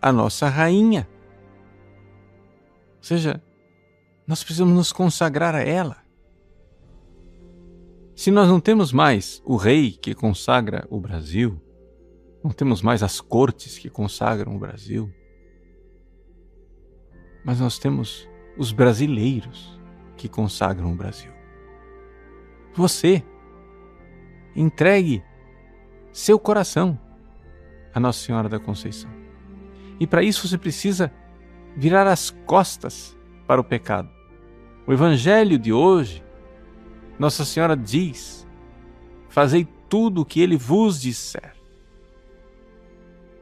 a 0.00 0.12
nossa 0.12 0.48
rainha. 0.48 1.08
Ou 2.98 3.02
seja, 3.02 3.42
nós 4.26 4.42
precisamos 4.44 4.74
nos 4.74 4.92
consagrar 4.92 5.54
a 5.54 5.62
ela. 5.62 6.02
Se 8.14 8.30
nós 8.30 8.48
não 8.48 8.60
temos 8.60 8.92
mais 8.92 9.42
o 9.44 9.56
rei 9.56 9.92
que 9.92 10.14
consagra 10.14 10.86
o 10.90 11.00
Brasil, 11.00 11.60
não 12.44 12.50
temos 12.50 12.82
mais 12.82 13.02
as 13.02 13.20
cortes 13.20 13.78
que 13.78 13.88
consagram 13.88 14.54
o 14.54 14.58
Brasil, 14.58 15.12
mas 17.44 17.60
nós 17.60 17.78
temos 17.78 18.28
os 18.56 18.72
brasileiros 18.72 19.80
que 20.16 20.28
consagram 20.28 20.92
o 20.92 20.96
Brasil. 20.96 21.32
Você 22.74 23.24
entregue 24.54 25.22
seu 26.12 26.38
coração 26.38 26.98
a 27.94 28.00
Nossa 28.00 28.24
Senhora 28.24 28.48
da 28.48 28.58
Conceição. 28.58 29.10
E 30.00 30.06
para 30.06 30.22
isso 30.22 30.46
você 30.48 30.58
precisa 30.58 31.12
virar 31.76 32.06
as 32.06 32.30
costas 32.46 33.16
para 33.46 33.60
o 33.60 33.64
pecado. 33.64 34.08
O 34.86 34.92
Evangelho 34.92 35.58
de 35.58 35.72
hoje, 35.72 36.22
Nossa 37.18 37.44
Senhora 37.44 37.76
diz: 37.76 38.46
Fazei 39.28 39.66
tudo 39.88 40.22
o 40.22 40.24
que 40.24 40.40
Ele 40.40 40.56
vos 40.56 41.00
disser. 41.00 41.54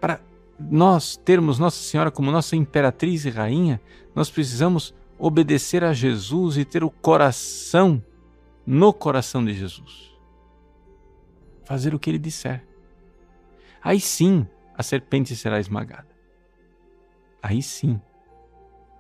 Para 0.01 0.21
nós 0.59 1.17
termos 1.17 1.59
Nossa 1.59 1.83
Senhora 1.83 2.11
como 2.11 2.31
nossa 2.31 2.57
imperatriz 2.57 3.25
e 3.25 3.31
rainha, 3.31 3.81
nós 4.15 4.31
precisamos 4.31 4.95
obedecer 5.19 5.85
a 5.85 5.93
Jesus 5.93 6.57
e 6.57 6.65
ter 6.65 6.83
o 6.83 6.91
coração 6.91 8.03
no 8.67 8.93
coração 8.93 9.45
de 9.45 9.55
Jesus. 9.55 10.10
Fazer 11.71 11.95
o 11.95 12.01
que 12.01 12.11
Ele 12.11 12.19
disser 12.19 12.67
aí 13.81 14.01
sim 14.01 14.45
a 14.75 14.83
serpente 14.83 15.37
será 15.37 15.61
esmagada. 15.61 16.09
Aí 17.41 17.63
sim, 17.63 18.03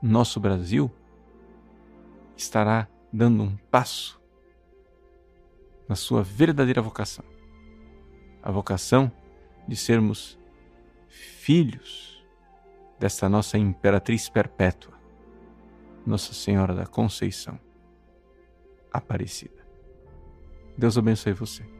nosso 0.00 0.38
Brasil 0.38 0.88
estará 2.36 2.86
dando 3.12 3.42
um 3.42 3.56
passo 3.72 4.22
na 5.88 5.96
sua 5.96 6.22
verdadeira 6.22 6.80
vocação 6.80 7.24
a 8.40 8.52
vocação 8.52 9.10
de 9.66 9.74
sermos 9.74 10.38
filhos 11.08 12.24
desta 13.00 13.28
nossa 13.28 13.58
imperatriz 13.58 14.28
perpétua, 14.28 14.94
Nossa 16.06 16.32
Senhora 16.32 16.72
da 16.72 16.86
Conceição 16.86 17.58
Aparecida. 18.92 19.66
Deus 20.78 20.96
abençoe 20.96 21.32
você. 21.32 21.79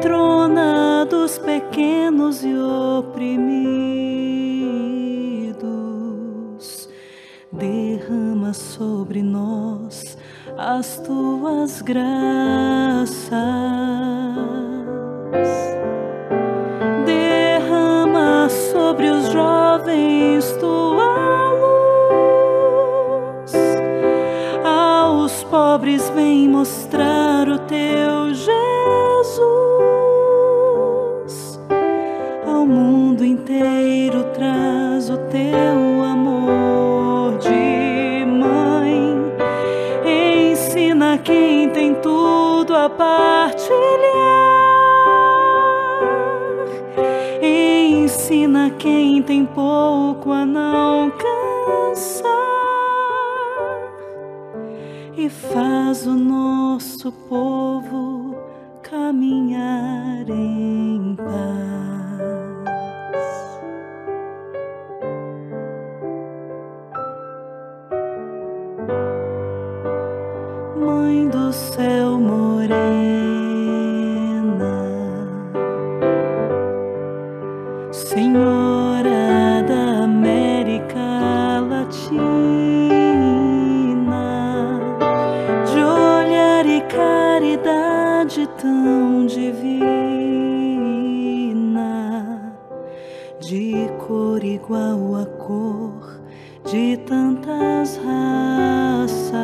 Patrona 0.00 1.04
dos 1.10 1.36
pequenos 1.36 2.42
e 2.42 2.54
oprimidos, 2.56 3.28
derrama 7.52 8.54
sobre 8.54 9.22
nós 9.22 10.16
as 10.56 10.98
tuas 11.00 11.82
graças. 11.82 13.30
Derrama 17.04 18.48
sobre 18.48 19.10
os 19.10 19.30
jovens 19.30 20.50
tua 20.58 21.10
pobres 25.50 26.08
vem 26.10 26.48
mostrar 26.48 27.48
o 27.48 27.58
teu 27.58 28.32
Jesus 28.34 28.69
inteiro 33.50 34.24
traz 34.32 35.10
o 35.10 35.16
teu 35.28 36.04
amor 36.04 37.36
de 37.38 38.24
mãe. 38.24 39.16
Ensina 40.52 41.18
quem 41.18 41.68
tem 41.70 41.94
tudo 41.96 42.74
a 42.74 42.88
partilhar. 42.88 43.80
Ensina 47.42 48.70
quem 48.78 49.20
tem 49.22 49.44
pouco 49.44 50.30
a 50.30 50.46
não 50.46 51.10
cansar. 51.10 52.30
E 55.16 55.28
faz 55.28 56.06
o 56.06 56.14
nosso 56.14 57.10
povo 57.28 58.36
caminhar 58.80 60.28
em 60.28 60.79
caridade 87.40 88.46
tão 88.60 89.24
divina, 89.24 89.72
de 93.40 93.88
cor 94.06 94.44
igual 94.44 95.16
à 95.16 95.24
cor 95.24 96.20
de 96.66 96.98
tantas 96.98 97.96
raças, 97.96 99.40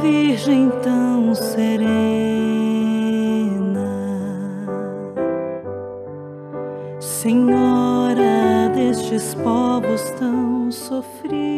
Virgem 0.00 0.70
tão 0.84 1.34
serena. 1.34 1.74
Senhora 7.00 8.70
destes 8.76 9.34
povos 9.34 10.08
tão 10.20 10.70
sofridos, 10.70 11.53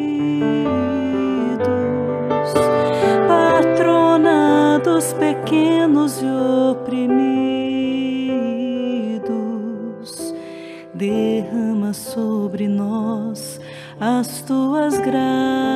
sobre 11.97 12.69
nós 12.69 13.61
as 13.99 14.43
tuas 14.43 14.99
graças. 14.99 15.76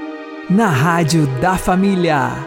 na 0.51 0.67
Rádio 0.67 1.27
da 1.39 1.55
Família. 1.55 2.45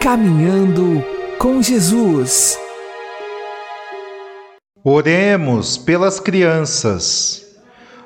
Caminhando 0.00 1.04
com 1.36 1.60
Jesus. 1.60 2.56
Oremos 4.84 5.76
pelas 5.76 6.20
crianças. 6.20 7.44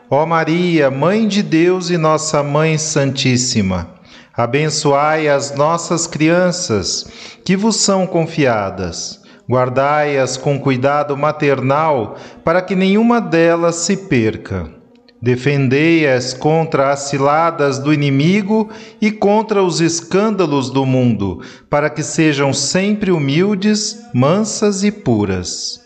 Ó 0.08 0.24
Maria, 0.24 0.90
Mãe 0.90 1.28
de 1.28 1.42
Deus 1.42 1.90
e 1.90 1.98
Nossa 1.98 2.42
Mãe 2.42 2.78
Santíssima, 2.78 3.86
abençoai 4.34 5.28
as 5.28 5.54
nossas 5.54 6.06
crianças 6.06 7.06
que 7.44 7.58
vos 7.58 7.76
são 7.76 8.06
confiadas. 8.06 9.20
Guardai-as 9.46 10.38
com 10.38 10.58
cuidado 10.58 11.14
maternal 11.18 12.16
para 12.42 12.62
que 12.62 12.74
nenhuma 12.74 13.20
delas 13.20 13.74
se 13.76 13.94
perca 13.94 14.79
Defendei-as 15.22 16.32
contra 16.32 16.92
as 16.92 17.00
ciladas 17.00 17.78
do 17.78 17.92
inimigo 17.92 18.70
e 19.00 19.10
contra 19.10 19.62
os 19.62 19.80
escândalos 19.80 20.70
do 20.70 20.86
mundo, 20.86 21.42
para 21.68 21.90
que 21.90 22.02
sejam 22.02 22.54
sempre 22.54 23.10
humildes, 23.10 24.02
mansas 24.14 24.82
e 24.82 24.90
puras. 24.90 25.80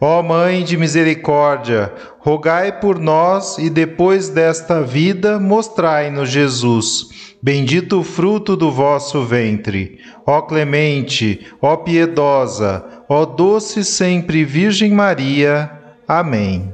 Ó 0.00 0.20
Mãe 0.22 0.64
de 0.64 0.76
misericórdia, 0.76 1.92
rogai 2.18 2.80
por 2.80 2.98
nós 2.98 3.56
e 3.56 3.70
depois 3.70 4.28
desta 4.28 4.82
vida 4.82 5.38
mostrai-nos 5.38 6.28
Jesus. 6.28 7.36
Bendito 7.40 8.00
o 8.00 8.02
fruto 8.02 8.56
do 8.56 8.70
vosso 8.70 9.22
ventre. 9.22 10.00
Ó 10.26 10.42
clemente, 10.42 11.46
ó 11.62 11.76
piedosa, 11.76 12.84
ó 13.08 13.24
doce 13.24 13.84
sempre 13.84 14.44
Virgem 14.44 14.92
Maria. 14.92 15.70
Amém. 16.06 16.72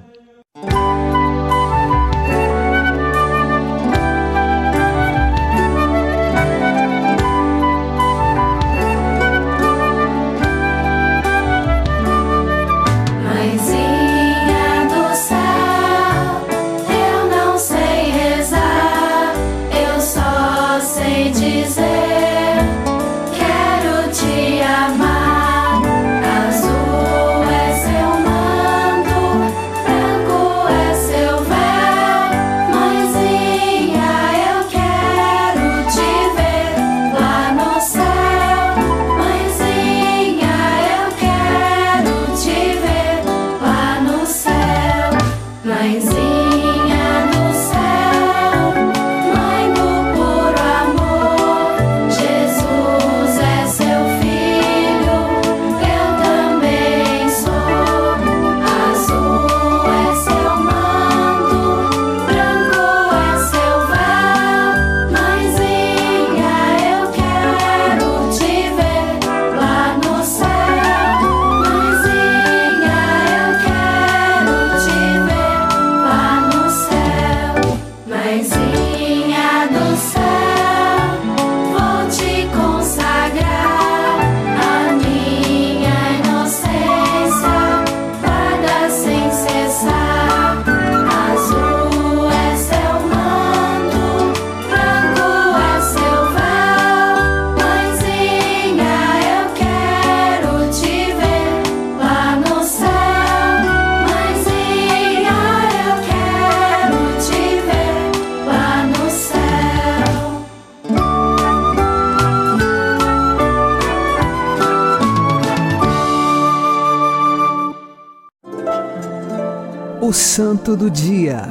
Santo 120.63 120.77
do 120.77 120.89
Dia, 120.89 121.43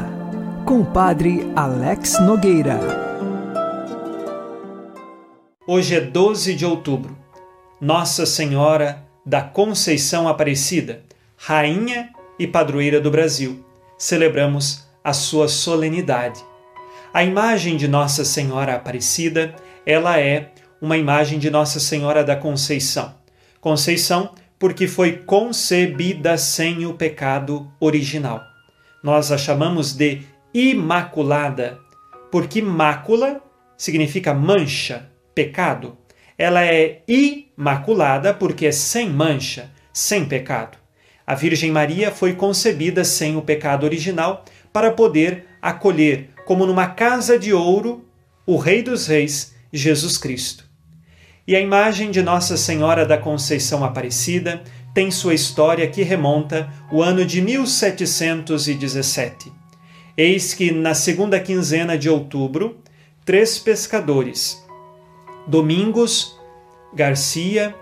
com 0.65 0.79
o 0.79 0.85
Padre 0.85 1.51
Alex 1.53 2.17
Nogueira. 2.21 2.79
Hoje 5.67 5.95
é 5.95 5.99
12 5.99 6.55
de 6.55 6.65
outubro, 6.65 7.17
Nossa 7.81 8.25
Senhora 8.25 9.03
da 9.25 9.41
Conceição 9.41 10.29
Aparecida, 10.29 11.03
Rainha 11.35 12.09
e 12.39 12.47
Padroeira 12.47 13.01
do 13.01 13.11
Brasil. 13.11 13.65
Celebramos 13.97 14.87
a 15.03 15.11
sua 15.11 15.49
solenidade. 15.49 16.41
A 17.13 17.21
imagem 17.21 17.75
de 17.75 17.89
Nossa 17.89 18.23
Senhora 18.23 18.75
Aparecida, 18.75 19.53
ela 19.85 20.21
é 20.21 20.53
uma 20.81 20.95
imagem 20.95 21.37
de 21.37 21.49
Nossa 21.49 21.81
Senhora 21.81 22.23
da 22.23 22.37
Conceição. 22.37 23.13
Conceição 23.59 24.33
porque 24.57 24.87
foi 24.87 25.17
concebida 25.17 26.37
sem 26.37 26.85
o 26.85 26.93
pecado 26.93 27.69
original. 27.77 28.50
Nós 29.03 29.31
a 29.31 29.37
chamamos 29.37 29.93
de 29.93 30.21
imaculada, 30.53 31.79
porque 32.31 32.61
mácula 32.61 33.41
significa 33.77 34.33
mancha, 34.33 35.09
pecado. 35.33 35.97
Ela 36.37 36.63
é 36.63 37.01
imaculada 37.07 38.33
porque 38.33 38.67
é 38.67 38.71
sem 38.71 39.09
mancha, 39.09 39.71
sem 39.91 40.25
pecado. 40.25 40.77
A 41.25 41.33
Virgem 41.33 41.71
Maria 41.71 42.11
foi 42.11 42.33
concebida 42.33 43.03
sem 43.03 43.35
o 43.35 43.41
pecado 43.41 43.85
original 43.85 44.45
para 44.71 44.91
poder 44.91 45.45
acolher, 45.61 46.29
como 46.45 46.65
numa 46.65 46.87
casa 46.87 47.39
de 47.39 47.53
ouro, 47.53 48.05
o 48.45 48.57
Rei 48.57 48.81
dos 48.83 49.07
Reis, 49.07 49.55
Jesus 49.71 50.17
Cristo. 50.17 50.65
E 51.47 51.55
a 51.55 51.59
imagem 51.59 52.11
de 52.11 52.21
Nossa 52.21 52.55
Senhora 52.55 53.05
da 53.05 53.17
Conceição 53.17 53.83
Aparecida 53.83 54.61
tem 54.93 55.09
sua 55.09 55.33
história 55.33 55.87
que 55.87 56.03
remonta 56.03 56.69
o 56.91 57.01
ano 57.01 57.25
de 57.25 57.41
1717. 57.41 59.51
Eis 60.17 60.53
que, 60.53 60.71
na 60.71 60.93
segunda 60.93 61.39
quinzena 61.39 61.97
de 61.97 62.09
outubro, 62.09 62.77
três 63.23 63.57
pescadores, 63.57 64.61
Domingos 65.47 66.37
Garcia, 66.93 67.73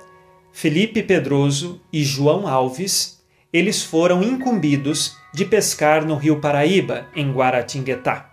Felipe 0.52 1.02
Pedroso 1.02 1.82
e 1.92 2.04
João 2.04 2.48
Alves, 2.48 3.20
eles 3.52 3.82
foram 3.82 4.22
incumbidos 4.22 5.16
de 5.34 5.46
pescar 5.46 6.06
no 6.06 6.16
rio 6.16 6.40
Paraíba, 6.40 7.08
em 7.16 7.32
Guaratinguetá. 7.32 8.30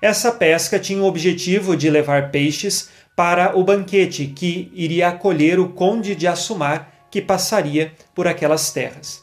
Essa 0.00 0.32
pesca 0.32 0.78
tinha 0.78 1.02
o 1.02 1.06
objetivo 1.06 1.76
de 1.76 1.90
levar 1.90 2.30
peixes 2.30 2.88
para 3.14 3.56
o 3.56 3.62
banquete 3.62 4.26
que 4.26 4.70
iria 4.74 5.08
acolher 5.08 5.58
o 5.58 5.68
conde 5.68 6.14
de 6.14 6.26
Assumar, 6.26 6.93
que 7.14 7.22
passaria 7.22 7.92
por 8.12 8.26
aquelas 8.26 8.72
terras. 8.72 9.22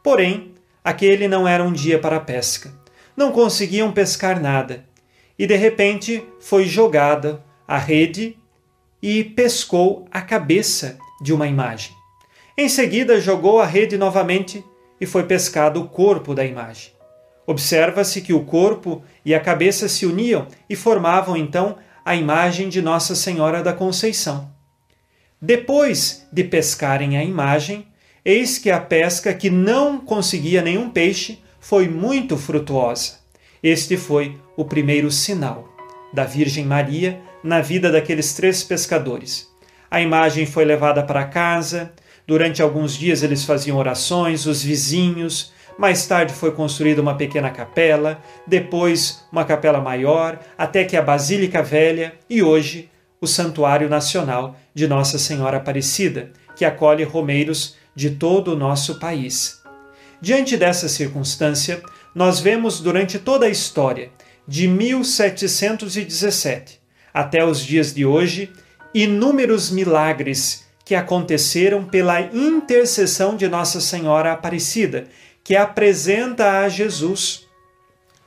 Porém, 0.00 0.54
aquele 0.84 1.26
não 1.26 1.48
era 1.48 1.64
um 1.64 1.72
dia 1.72 1.98
para 1.98 2.18
a 2.18 2.20
pesca. 2.20 2.72
Não 3.16 3.32
conseguiam 3.32 3.90
pescar 3.90 4.40
nada. 4.40 4.84
E 5.36 5.44
de 5.44 5.56
repente 5.56 6.24
foi 6.38 6.66
jogada 6.66 7.42
a 7.66 7.76
rede 7.78 8.38
e 9.02 9.24
pescou 9.24 10.06
a 10.08 10.22
cabeça 10.22 10.96
de 11.20 11.32
uma 11.32 11.48
imagem. 11.48 11.92
Em 12.56 12.68
seguida, 12.68 13.20
jogou 13.20 13.60
a 13.60 13.66
rede 13.66 13.98
novamente 13.98 14.64
e 15.00 15.04
foi 15.04 15.24
pescado 15.24 15.80
o 15.80 15.88
corpo 15.88 16.36
da 16.36 16.44
imagem. 16.44 16.92
Observa-se 17.44 18.20
que 18.20 18.32
o 18.32 18.44
corpo 18.44 19.02
e 19.24 19.34
a 19.34 19.40
cabeça 19.40 19.88
se 19.88 20.06
uniam 20.06 20.46
e 20.70 20.76
formavam 20.76 21.36
então 21.36 21.76
a 22.04 22.14
imagem 22.14 22.68
de 22.68 22.80
Nossa 22.80 23.16
Senhora 23.16 23.64
da 23.64 23.72
Conceição. 23.72 24.51
Depois 25.44 26.24
de 26.32 26.44
pescarem 26.44 27.18
a 27.18 27.24
imagem, 27.24 27.84
eis 28.24 28.58
que 28.58 28.70
a 28.70 28.78
pesca 28.78 29.34
que 29.34 29.50
não 29.50 29.98
conseguia 29.98 30.62
nenhum 30.62 30.88
peixe 30.88 31.40
foi 31.58 31.88
muito 31.88 32.36
frutuosa. 32.36 33.14
Este 33.60 33.96
foi 33.96 34.38
o 34.56 34.64
primeiro 34.64 35.10
sinal 35.10 35.68
da 36.14 36.22
Virgem 36.22 36.64
Maria 36.64 37.20
na 37.42 37.60
vida 37.60 37.90
daqueles 37.90 38.34
três 38.34 38.62
pescadores. 38.62 39.48
A 39.90 40.00
imagem 40.00 40.46
foi 40.46 40.64
levada 40.64 41.02
para 41.02 41.24
casa, 41.24 41.92
durante 42.24 42.62
alguns 42.62 42.96
dias 42.96 43.24
eles 43.24 43.44
faziam 43.44 43.76
orações, 43.76 44.46
os 44.46 44.62
vizinhos, 44.62 45.52
mais 45.76 46.06
tarde 46.06 46.32
foi 46.32 46.52
construída 46.52 47.02
uma 47.02 47.16
pequena 47.16 47.50
capela, 47.50 48.22
depois 48.46 49.24
uma 49.32 49.44
capela 49.44 49.80
maior, 49.80 50.38
até 50.56 50.84
que 50.84 50.96
a 50.96 51.02
Basílica 51.02 51.64
Velha 51.64 52.14
e 52.30 52.44
hoje 52.44 52.91
o 53.22 53.26
Santuário 53.26 53.88
Nacional 53.88 54.58
de 54.74 54.86
Nossa 54.88 55.16
Senhora 55.16 55.58
Aparecida, 55.58 56.32
que 56.56 56.64
acolhe 56.64 57.04
romeiros 57.04 57.76
de 57.94 58.10
todo 58.10 58.52
o 58.52 58.56
nosso 58.56 58.98
país. 58.98 59.62
Diante 60.20 60.56
dessa 60.56 60.88
circunstância, 60.88 61.80
nós 62.14 62.40
vemos 62.40 62.80
durante 62.80 63.20
toda 63.20 63.46
a 63.46 63.48
história, 63.48 64.10
de 64.46 64.66
1717 64.66 66.82
até 67.14 67.44
os 67.44 67.64
dias 67.64 67.94
de 67.94 68.04
hoje, 68.04 68.50
inúmeros 68.92 69.70
milagres 69.70 70.66
que 70.84 70.96
aconteceram 70.96 71.84
pela 71.84 72.20
intercessão 72.20 73.36
de 73.36 73.46
Nossa 73.46 73.80
Senhora 73.80 74.32
Aparecida, 74.32 75.06
que 75.44 75.54
apresenta 75.54 76.58
a 76.60 76.68
Jesus 76.68 77.46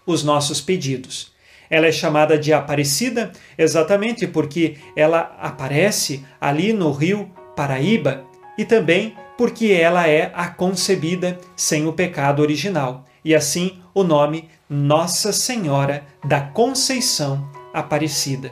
os 0.06 0.24
nossos 0.24 0.62
pedidos. 0.62 1.35
Ela 1.70 1.88
é 1.88 1.92
chamada 1.92 2.38
de 2.38 2.54
Aparecida 2.54 3.32
exatamente 3.58 4.28
porque 4.28 4.78
ela 4.96 5.36
aparece 5.40 6.26
ali 6.40 6.74
no 6.74 6.92
rio 6.92 7.32
Paraíba 7.56 8.24
e 8.58 8.66
também 8.66 9.16
porque 9.38 9.68
ela 9.68 10.08
é 10.08 10.32
a 10.34 10.48
concebida 10.48 11.40
sem 11.56 11.88
o 11.88 11.94
pecado 11.94 12.42
original. 12.42 13.06
E 13.24 13.36
assim 13.36 13.82
o 13.94 14.04
nome 14.04 14.50
Nossa 14.70 15.34
Senhora 15.34 16.04
da 16.24 16.42
Conceição 16.42 17.50
Aparecida. 17.74 18.52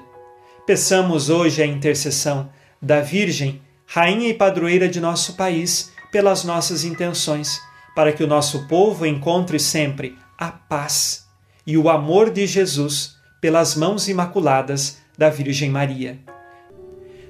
Peçamos 0.65 1.29
hoje 1.29 1.61
a 1.61 1.65
intercessão 1.65 2.49
da 2.81 2.99
Virgem, 2.99 3.61
Rainha 3.85 4.29
e 4.29 4.33
Padroeira 4.33 4.87
de 4.87 4.99
nosso 4.99 5.35
país, 5.35 5.91
pelas 6.11 6.43
nossas 6.43 6.83
intenções 6.83 7.59
para 7.95 8.11
que 8.11 8.23
o 8.23 8.27
nosso 8.27 8.67
povo 8.67 9.05
encontre 9.05 9.59
sempre 9.59 10.17
a 10.37 10.51
paz 10.51 11.22
e 11.65 11.77
o 11.77 11.89
amor 11.89 12.29
de 12.29 12.45
Jesus 12.45 13.15
pelas 13.39 13.75
mãos 13.75 14.07
imaculadas 14.07 14.97
da 15.17 15.29
Virgem 15.29 15.69
Maria. 15.69 16.17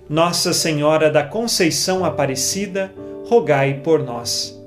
Nossa 0.09 0.53
Senhora 0.53 1.09
da 1.09 1.23
Conceição 1.23 2.03
Aparecida, 2.03 2.93
rogai 3.25 3.81
por 3.83 4.03
nós. 4.03 4.59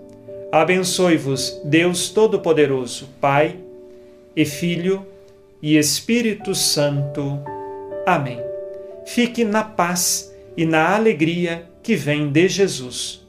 Abençoe-vos, 0.51 1.61
Deus 1.65 2.09
Todo-Poderoso, 2.09 3.09
Pai 3.21 3.57
e 4.35 4.45
Filho 4.45 5.07
e 5.61 5.77
Espírito 5.77 6.55
Santo. 6.55 7.39
Amém. 8.07 8.41
Fique 9.05 9.45
na 9.45 9.63
paz 9.63 10.33
e 10.57 10.65
na 10.65 10.95
alegria 10.95 11.69
que 11.83 11.95
vem 11.95 12.31
de 12.31 12.49
Jesus. 12.49 13.26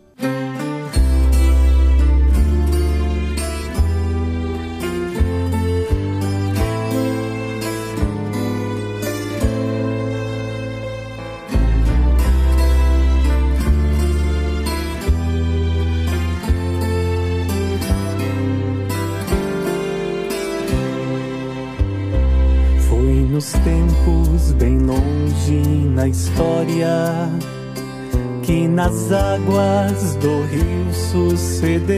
Nas 28.77 29.11
águas 29.11 30.15
do 30.17 30.43
rio 30.43 30.93
sucedeu. 30.93 31.97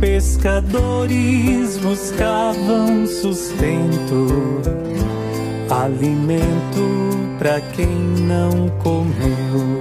Pescadores 0.00 1.76
buscavam 1.78 3.04
sustento, 3.04 4.62
alimento 5.68 6.86
para 7.36 7.60
quem 7.60 7.96
não 8.28 8.68
comeu. 8.78 9.79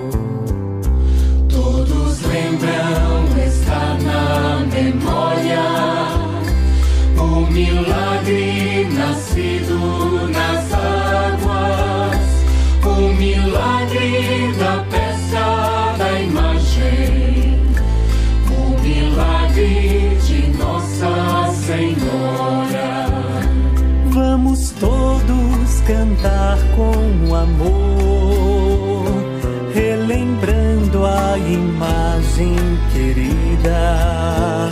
Querida. 32.92 34.70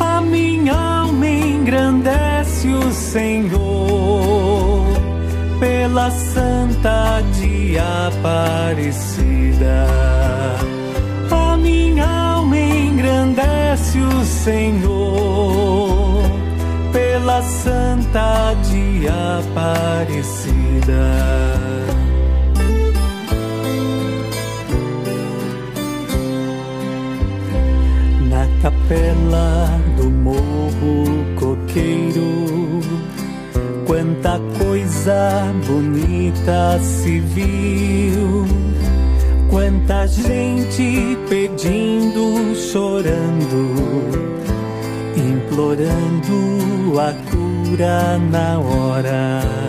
A 0.00 0.20
minha 0.20 0.88
engrandece 1.68 2.68
o 2.68 2.90
Senhor 2.92 4.86
pela 5.60 6.10
Santa 6.10 7.20
de 7.38 7.78
Aparecida. 8.06 9.86
A 11.30 11.56
minha 11.58 12.06
alma 12.06 12.58
engrandece 12.58 13.98
o 14.00 14.24
Senhor 14.24 16.22
pela 16.92 17.42
Santa 17.42 18.54
de 18.70 19.06
Aparecida. 19.38 19.98
Capela 28.88 29.68
do 29.96 30.10
morro 30.10 31.26
coqueiro. 31.38 32.80
Quanta 33.86 34.40
coisa 34.58 35.52
bonita 35.66 36.78
se 36.80 37.20
viu, 37.20 38.46
quanta 39.50 40.06
gente 40.06 41.18
pedindo, 41.28 42.54
chorando, 42.54 43.74
implorando 45.16 47.00
a 47.00 47.12
cura 47.30 48.18
na 48.18 48.58
hora. 48.58 49.67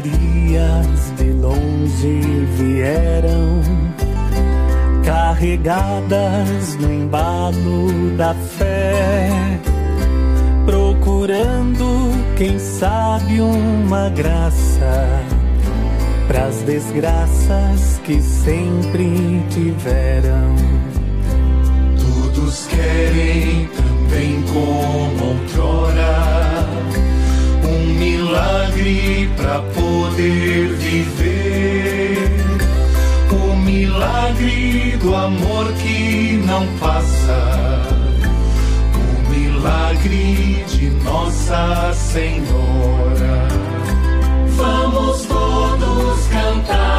Marias 0.00 1.12
de 1.18 1.30
longe 1.32 2.20
vieram, 2.56 3.60
carregadas 5.04 6.74
no 6.76 6.90
embalo 6.90 8.16
da 8.16 8.32
fé, 8.32 9.28
procurando, 10.64 11.84
quem 12.38 12.58
sabe, 12.58 13.42
uma 13.42 14.08
graça 14.08 15.20
pras 16.26 16.62
desgraças 16.62 18.00
que 18.02 18.22
sempre 18.22 19.44
tiveram. 19.50 20.56
Todos 21.98 22.66
querem 22.68 23.68
também 23.76 24.42
como 24.44 25.32
outrora 25.32 25.89
milagre 28.30 29.28
para 29.36 29.60
poder 29.74 30.68
viver. 30.74 32.30
O 33.32 33.56
milagre 33.56 34.96
do 34.98 35.14
amor 35.14 35.72
que 35.74 36.40
não 36.46 36.64
passa. 36.78 37.82
O 38.94 39.30
milagre 39.30 40.64
de 40.68 40.90
Nossa 41.02 41.92
Senhora. 41.92 43.48
Vamos 44.56 45.22
todos 45.22 46.26
cantar 46.28 46.89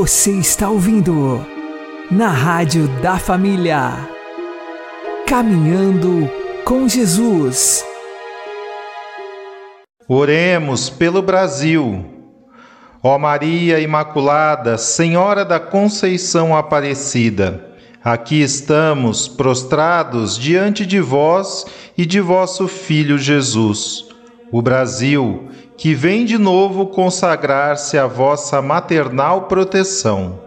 Você 0.00 0.30
está 0.30 0.70
ouvindo 0.70 1.46
na 2.10 2.30
Rádio 2.30 2.88
da 3.02 3.18
Família. 3.18 4.08
Caminhando 5.26 6.26
com 6.64 6.88
Jesus. 6.88 7.84
Oremos 10.08 10.88
pelo 10.88 11.20
Brasil. 11.20 12.02
Ó 13.02 13.18
Maria 13.18 13.78
Imaculada, 13.78 14.78
Senhora 14.78 15.44
da 15.44 15.60
Conceição 15.60 16.56
Aparecida, 16.56 17.62
aqui 18.02 18.40
estamos 18.40 19.28
prostrados 19.28 20.38
diante 20.38 20.86
de 20.86 20.98
vós 20.98 21.66
e 21.98 22.06
de 22.06 22.22
vosso 22.22 22.66
Filho 22.66 23.18
Jesus. 23.18 24.06
O 24.50 24.62
Brasil, 24.62 25.50
que 25.80 25.94
vem 25.94 26.26
de 26.26 26.36
novo 26.36 26.88
consagrar-se 26.88 27.96
à 27.96 28.06
vossa 28.06 28.60
maternal 28.60 29.44
proteção. 29.44 30.38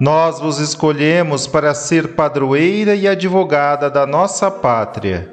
Nós 0.00 0.40
vos 0.40 0.58
escolhemos 0.58 1.46
para 1.46 1.72
ser 1.74 2.16
padroeira 2.16 2.96
e 2.96 3.06
advogada 3.06 3.88
da 3.88 4.04
nossa 4.04 4.50
pátria. 4.50 5.32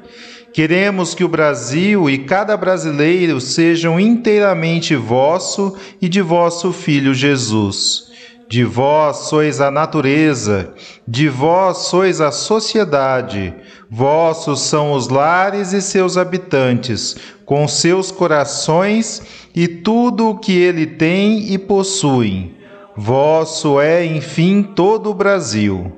Queremos 0.54 1.16
que 1.16 1.24
o 1.24 1.28
Brasil 1.28 2.08
e 2.08 2.20
cada 2.20 2.56
brasileiro 2.56 3.42
sejam 3.42 4.00
inteiramente 4.00 4.96
vosso 4.96 5.76
e 6.00 6.08
de 6.08 6.22
vosso 6.22 6.72
Filho 6.72 7.12
Jesus. 7.12 8.05
De 8.48 8.64
vós 8.64 9.18
sois 9.30 9.60
a 9.60 9.72
natureza, 9.72 10.72
de 11.08 11.28
vós 11.28 11.78
sois 11.80 12.22
a 12.22 12.32
sociedade, 12.32 13.54
vossos 13.90 14.62
são 14.62 14.94
os 14.94 15.08
lares 15.08 15.74
e 15.74 15.82
seus 15.82 16.16
habitantes, 16.16 17.16
com 17.44 17.68
seus 17.68 18.12
corações 18.12 19.48
e 19.56 19.68
tudo 19.68 20.30
o 20.30 20.38
que 20.38 20.56
ele 20.56 20.86
tem 20.86 21.52
e 21.54 21.58
possui. 21.58 22.56
Vosso 22.96 23.80
é, 23.80 24.06
enfim, 24.06 24.62
todo 24.62 25.10
o 25.10 25.16
Brasil. 25.16 25.92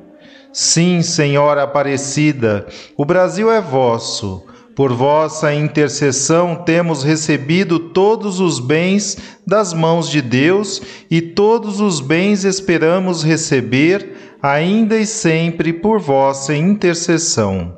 Sim, 0.54 1.02
Senhora 1.02 1.64
Aparecida, 1.64 2.66
o 2.96 3.04
Brasil 3.04 3.52
é 3.52 3.60
vosso. 3.60 4.47
Por 4.78 4.94
vossa 4.94 5.52
intercessão 5.56 6.54
temos 6.54 7.04
recebido 7.04 7.80
todos 7.80 8.40
os 8.40 8.60
bens 8.60 9.18
das 9.44 9.74
mãos 9.74 10.08
de 10.08 10.22
Deus 10.22 10.84
e 11.10 11.20
todos 11.20 11.82
os 11.82 12.00
bens 12.00 12.44
esperamos 12.44 13.24
receber, 13.24 14.38
ainda 14.40 14.96
e 14.96 15.04
sempre 15.08 15.74
por 15.74 16.00
vossa 16.00 16.56
intercessão. 16.56 17.78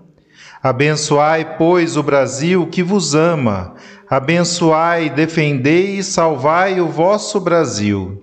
Abençoai, 0.61 1.55
pois, 1.57 1.95
o 1.95 2.03
Brasil 2.03 2.67
que 2.67 2.83
vos 2.83 3.15
ama. 3.15 3.75
Abençoai, 4.09 5.09
defendei 5.09 5.99
e 5.99 6.03
salvai 6.03 6.81
o 6.81 6.89
vosso 6.89 7.39
Brasil. 7.39 8.19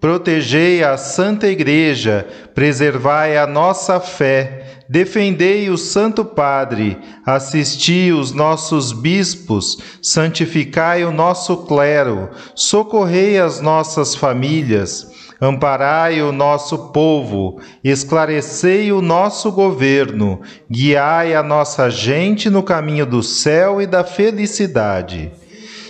Protegei 0.00 0.82
a 0.82 0.96
Santa 0.96 1.48
Igreja, 1.48 2.26
preservai 2.54 3.36
a 3.36 3.46
nossa 3.46 4.00
fé, 4.00 4.65
defendei 4.88 5.68
o 5.70 5.76
Santo 5.76 6.24
Padre, 6.24 6.98
assisti 7.24 8.12
os 8.12 8.32
nossos 8.32 8.92
bispos, 8.92 9.78
santificai 10.00 11.04
o 11.04 11.12
nosso 11.12 11.56
clero, 11.58 12.30
socorrei 12.54 13.38
as 13.38 13.60
nossas 13.60 14.14
famílias, 14.14 15.10
amparai 15.40 16.22
o 16.22 16.32
nosso 16.32 16.90
povo, 16.92 17.60
esclarecei 17.82 18.92
o 18.92 19.02
nosso 19.02 19.52
governo, 19.52 20.40
guiai 20.70 21.34
a 21.34 21.42
nossa 21.42 21.90
gente 21.90 22.48
no 22.48 22.62
caminho 22.62 23.06
do 23.06 23.22
céu 23.22 23.80
e 23.80 23.86
da 23.86 24.04
felicidade. 24.04 25.32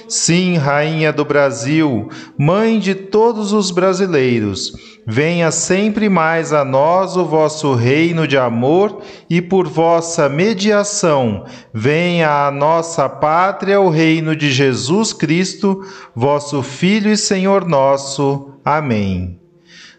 Sim, 0.09 0.57
Rainha 0.57 1.13
do 1.13 1.25
Brasil, 1.25 2.09
Mãe 2.39 2.79
de 2.79 2.95
todos 2.95 3.53
os 3.53 3.71
brasileiros, 3.71 4.73
venha 5.07 5.51
sempre 5.51 6.09
mais 6.09 6.53
a 6.53 6.65
nós 6.65 7.17
o 7.17 7.25
vosso 7.25 7.75
reino 7.75 8.27
de 8.27 8.39
amor 8.39 9.01
e 9.29 9.43
por 9.43 9.67
vossa 9.67 10.29
mediação 10.29 11.45
venha 11.73 12.47
à 12.47 12.51
nossa 12.51 13.09
pátria 13.09 13.81
o 13.81 13.89
reino 13.89 14.37
de 14.37 14.51
Jesus 14.51 15.13
Cristo, 15.13 15.81
vosso 16.15 16.63
Filho 16.63 17.11
e 17.11 17.17
Senhor 17.17 17.65
nosso. 17.67 18.53
Amém. 18.65 19.41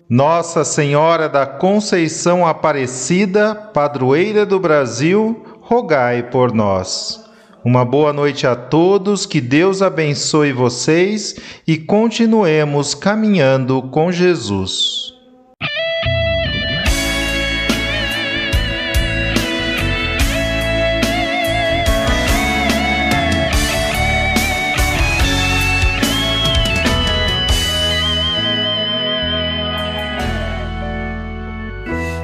Nossa 0.09 0.63
Senhora 0.63 1.27
da 1.27 1.45
Conceição 1.45 2.47
Aparecida, 2.47 3.53
padroeira 3.53 4.45
do 4.45 4.57
Brasil, 4.57 5.43
rogai 5.59 6.23
por 6.23 6.53
nós. 6.53 7.26
Uma 7.67 7.83
boa 7.83 8.13
noite 8.13 8.47
a 8.47 8.55
todos, 8.55 9.25
que 9.25 9.41
Deus 9.41 9.81
abençoe 9.81 10.53
vocês 10.53 11.35
e 11.67 11.77
continuemos 11.77 12.95
caminhando 12.95 13.81
com 13.81 14.09
Jesus. 14.09 15.11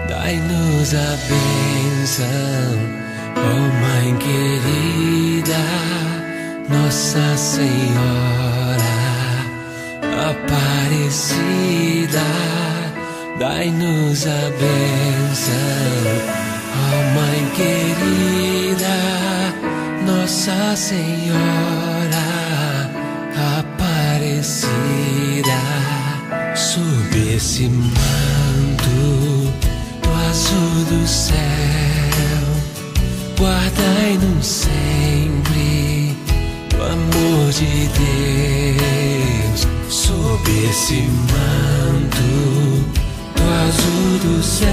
Dai-nos 0.07 0.93
a 0.93 1.17
bênção, 1.27 2.23
oh 3.35 3.73
Mãe 3.81 4.15
querida, 4.19 5.22
Nossa 6.69 7.37
Senhora 7.37 8.93
Aparecida. 10.29 12.21
Dai-nos 13.39 14.27
a 14.27 14.51
bênção, 14.59 15.53
oh 16.79 17.03
Mãe 17.15 17.41
querida, 17.55 18.97
Nossa 20.05 20.75
Senhora 20.75 22.25
Aparecida. 23.59 24.71
Sob 26.55 27.35
esse 27.35 27.67
manto 27.67 27.93
do 30.01 30.11
azul 30.29 30.85
do 30.89 31.07
céu, 31.07 31.35
guardai-nos 33.39 34.63
amor 34.67 35.12
de 37.53 37.87
Deus. 37.89 39.67
Sob 39.87 40.41
esse 40.69 41.03
manto 41.03 42.27
do 43.35 43.43
azul 43.67 44.17
do 44.23 44.43
céu, 44.43 44.67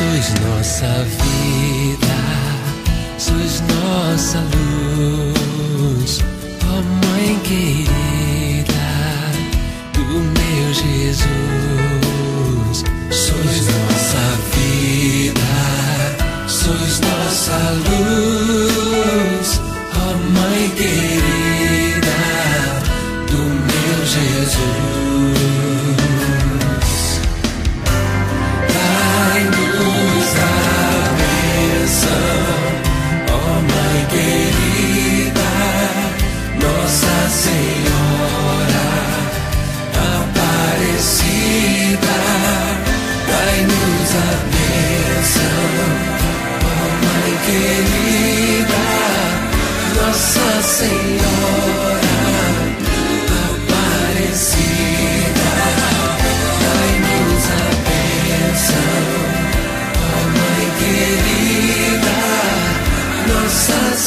Sois 0.00 0.32
nossa 0.40 1.04
vida, 1.04 2.16
sois 3.18 3.60
nossa 3.60 4.38
luz, 4.38 6.24
ó 6.64 6.80
Mãe 7.06 7.38
querida 7.40 8.86
do 9.92 10.06
meu 10.06 10.68
Jesus. 10.72 11.28
Sois 13.10 13.66
nossa 13.66 14.24
vida, 14.54 15.52
sois 16.48 16.94
nossa 17.00 17.58
luz, 17.84 18.59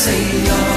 ó 0.05 0.72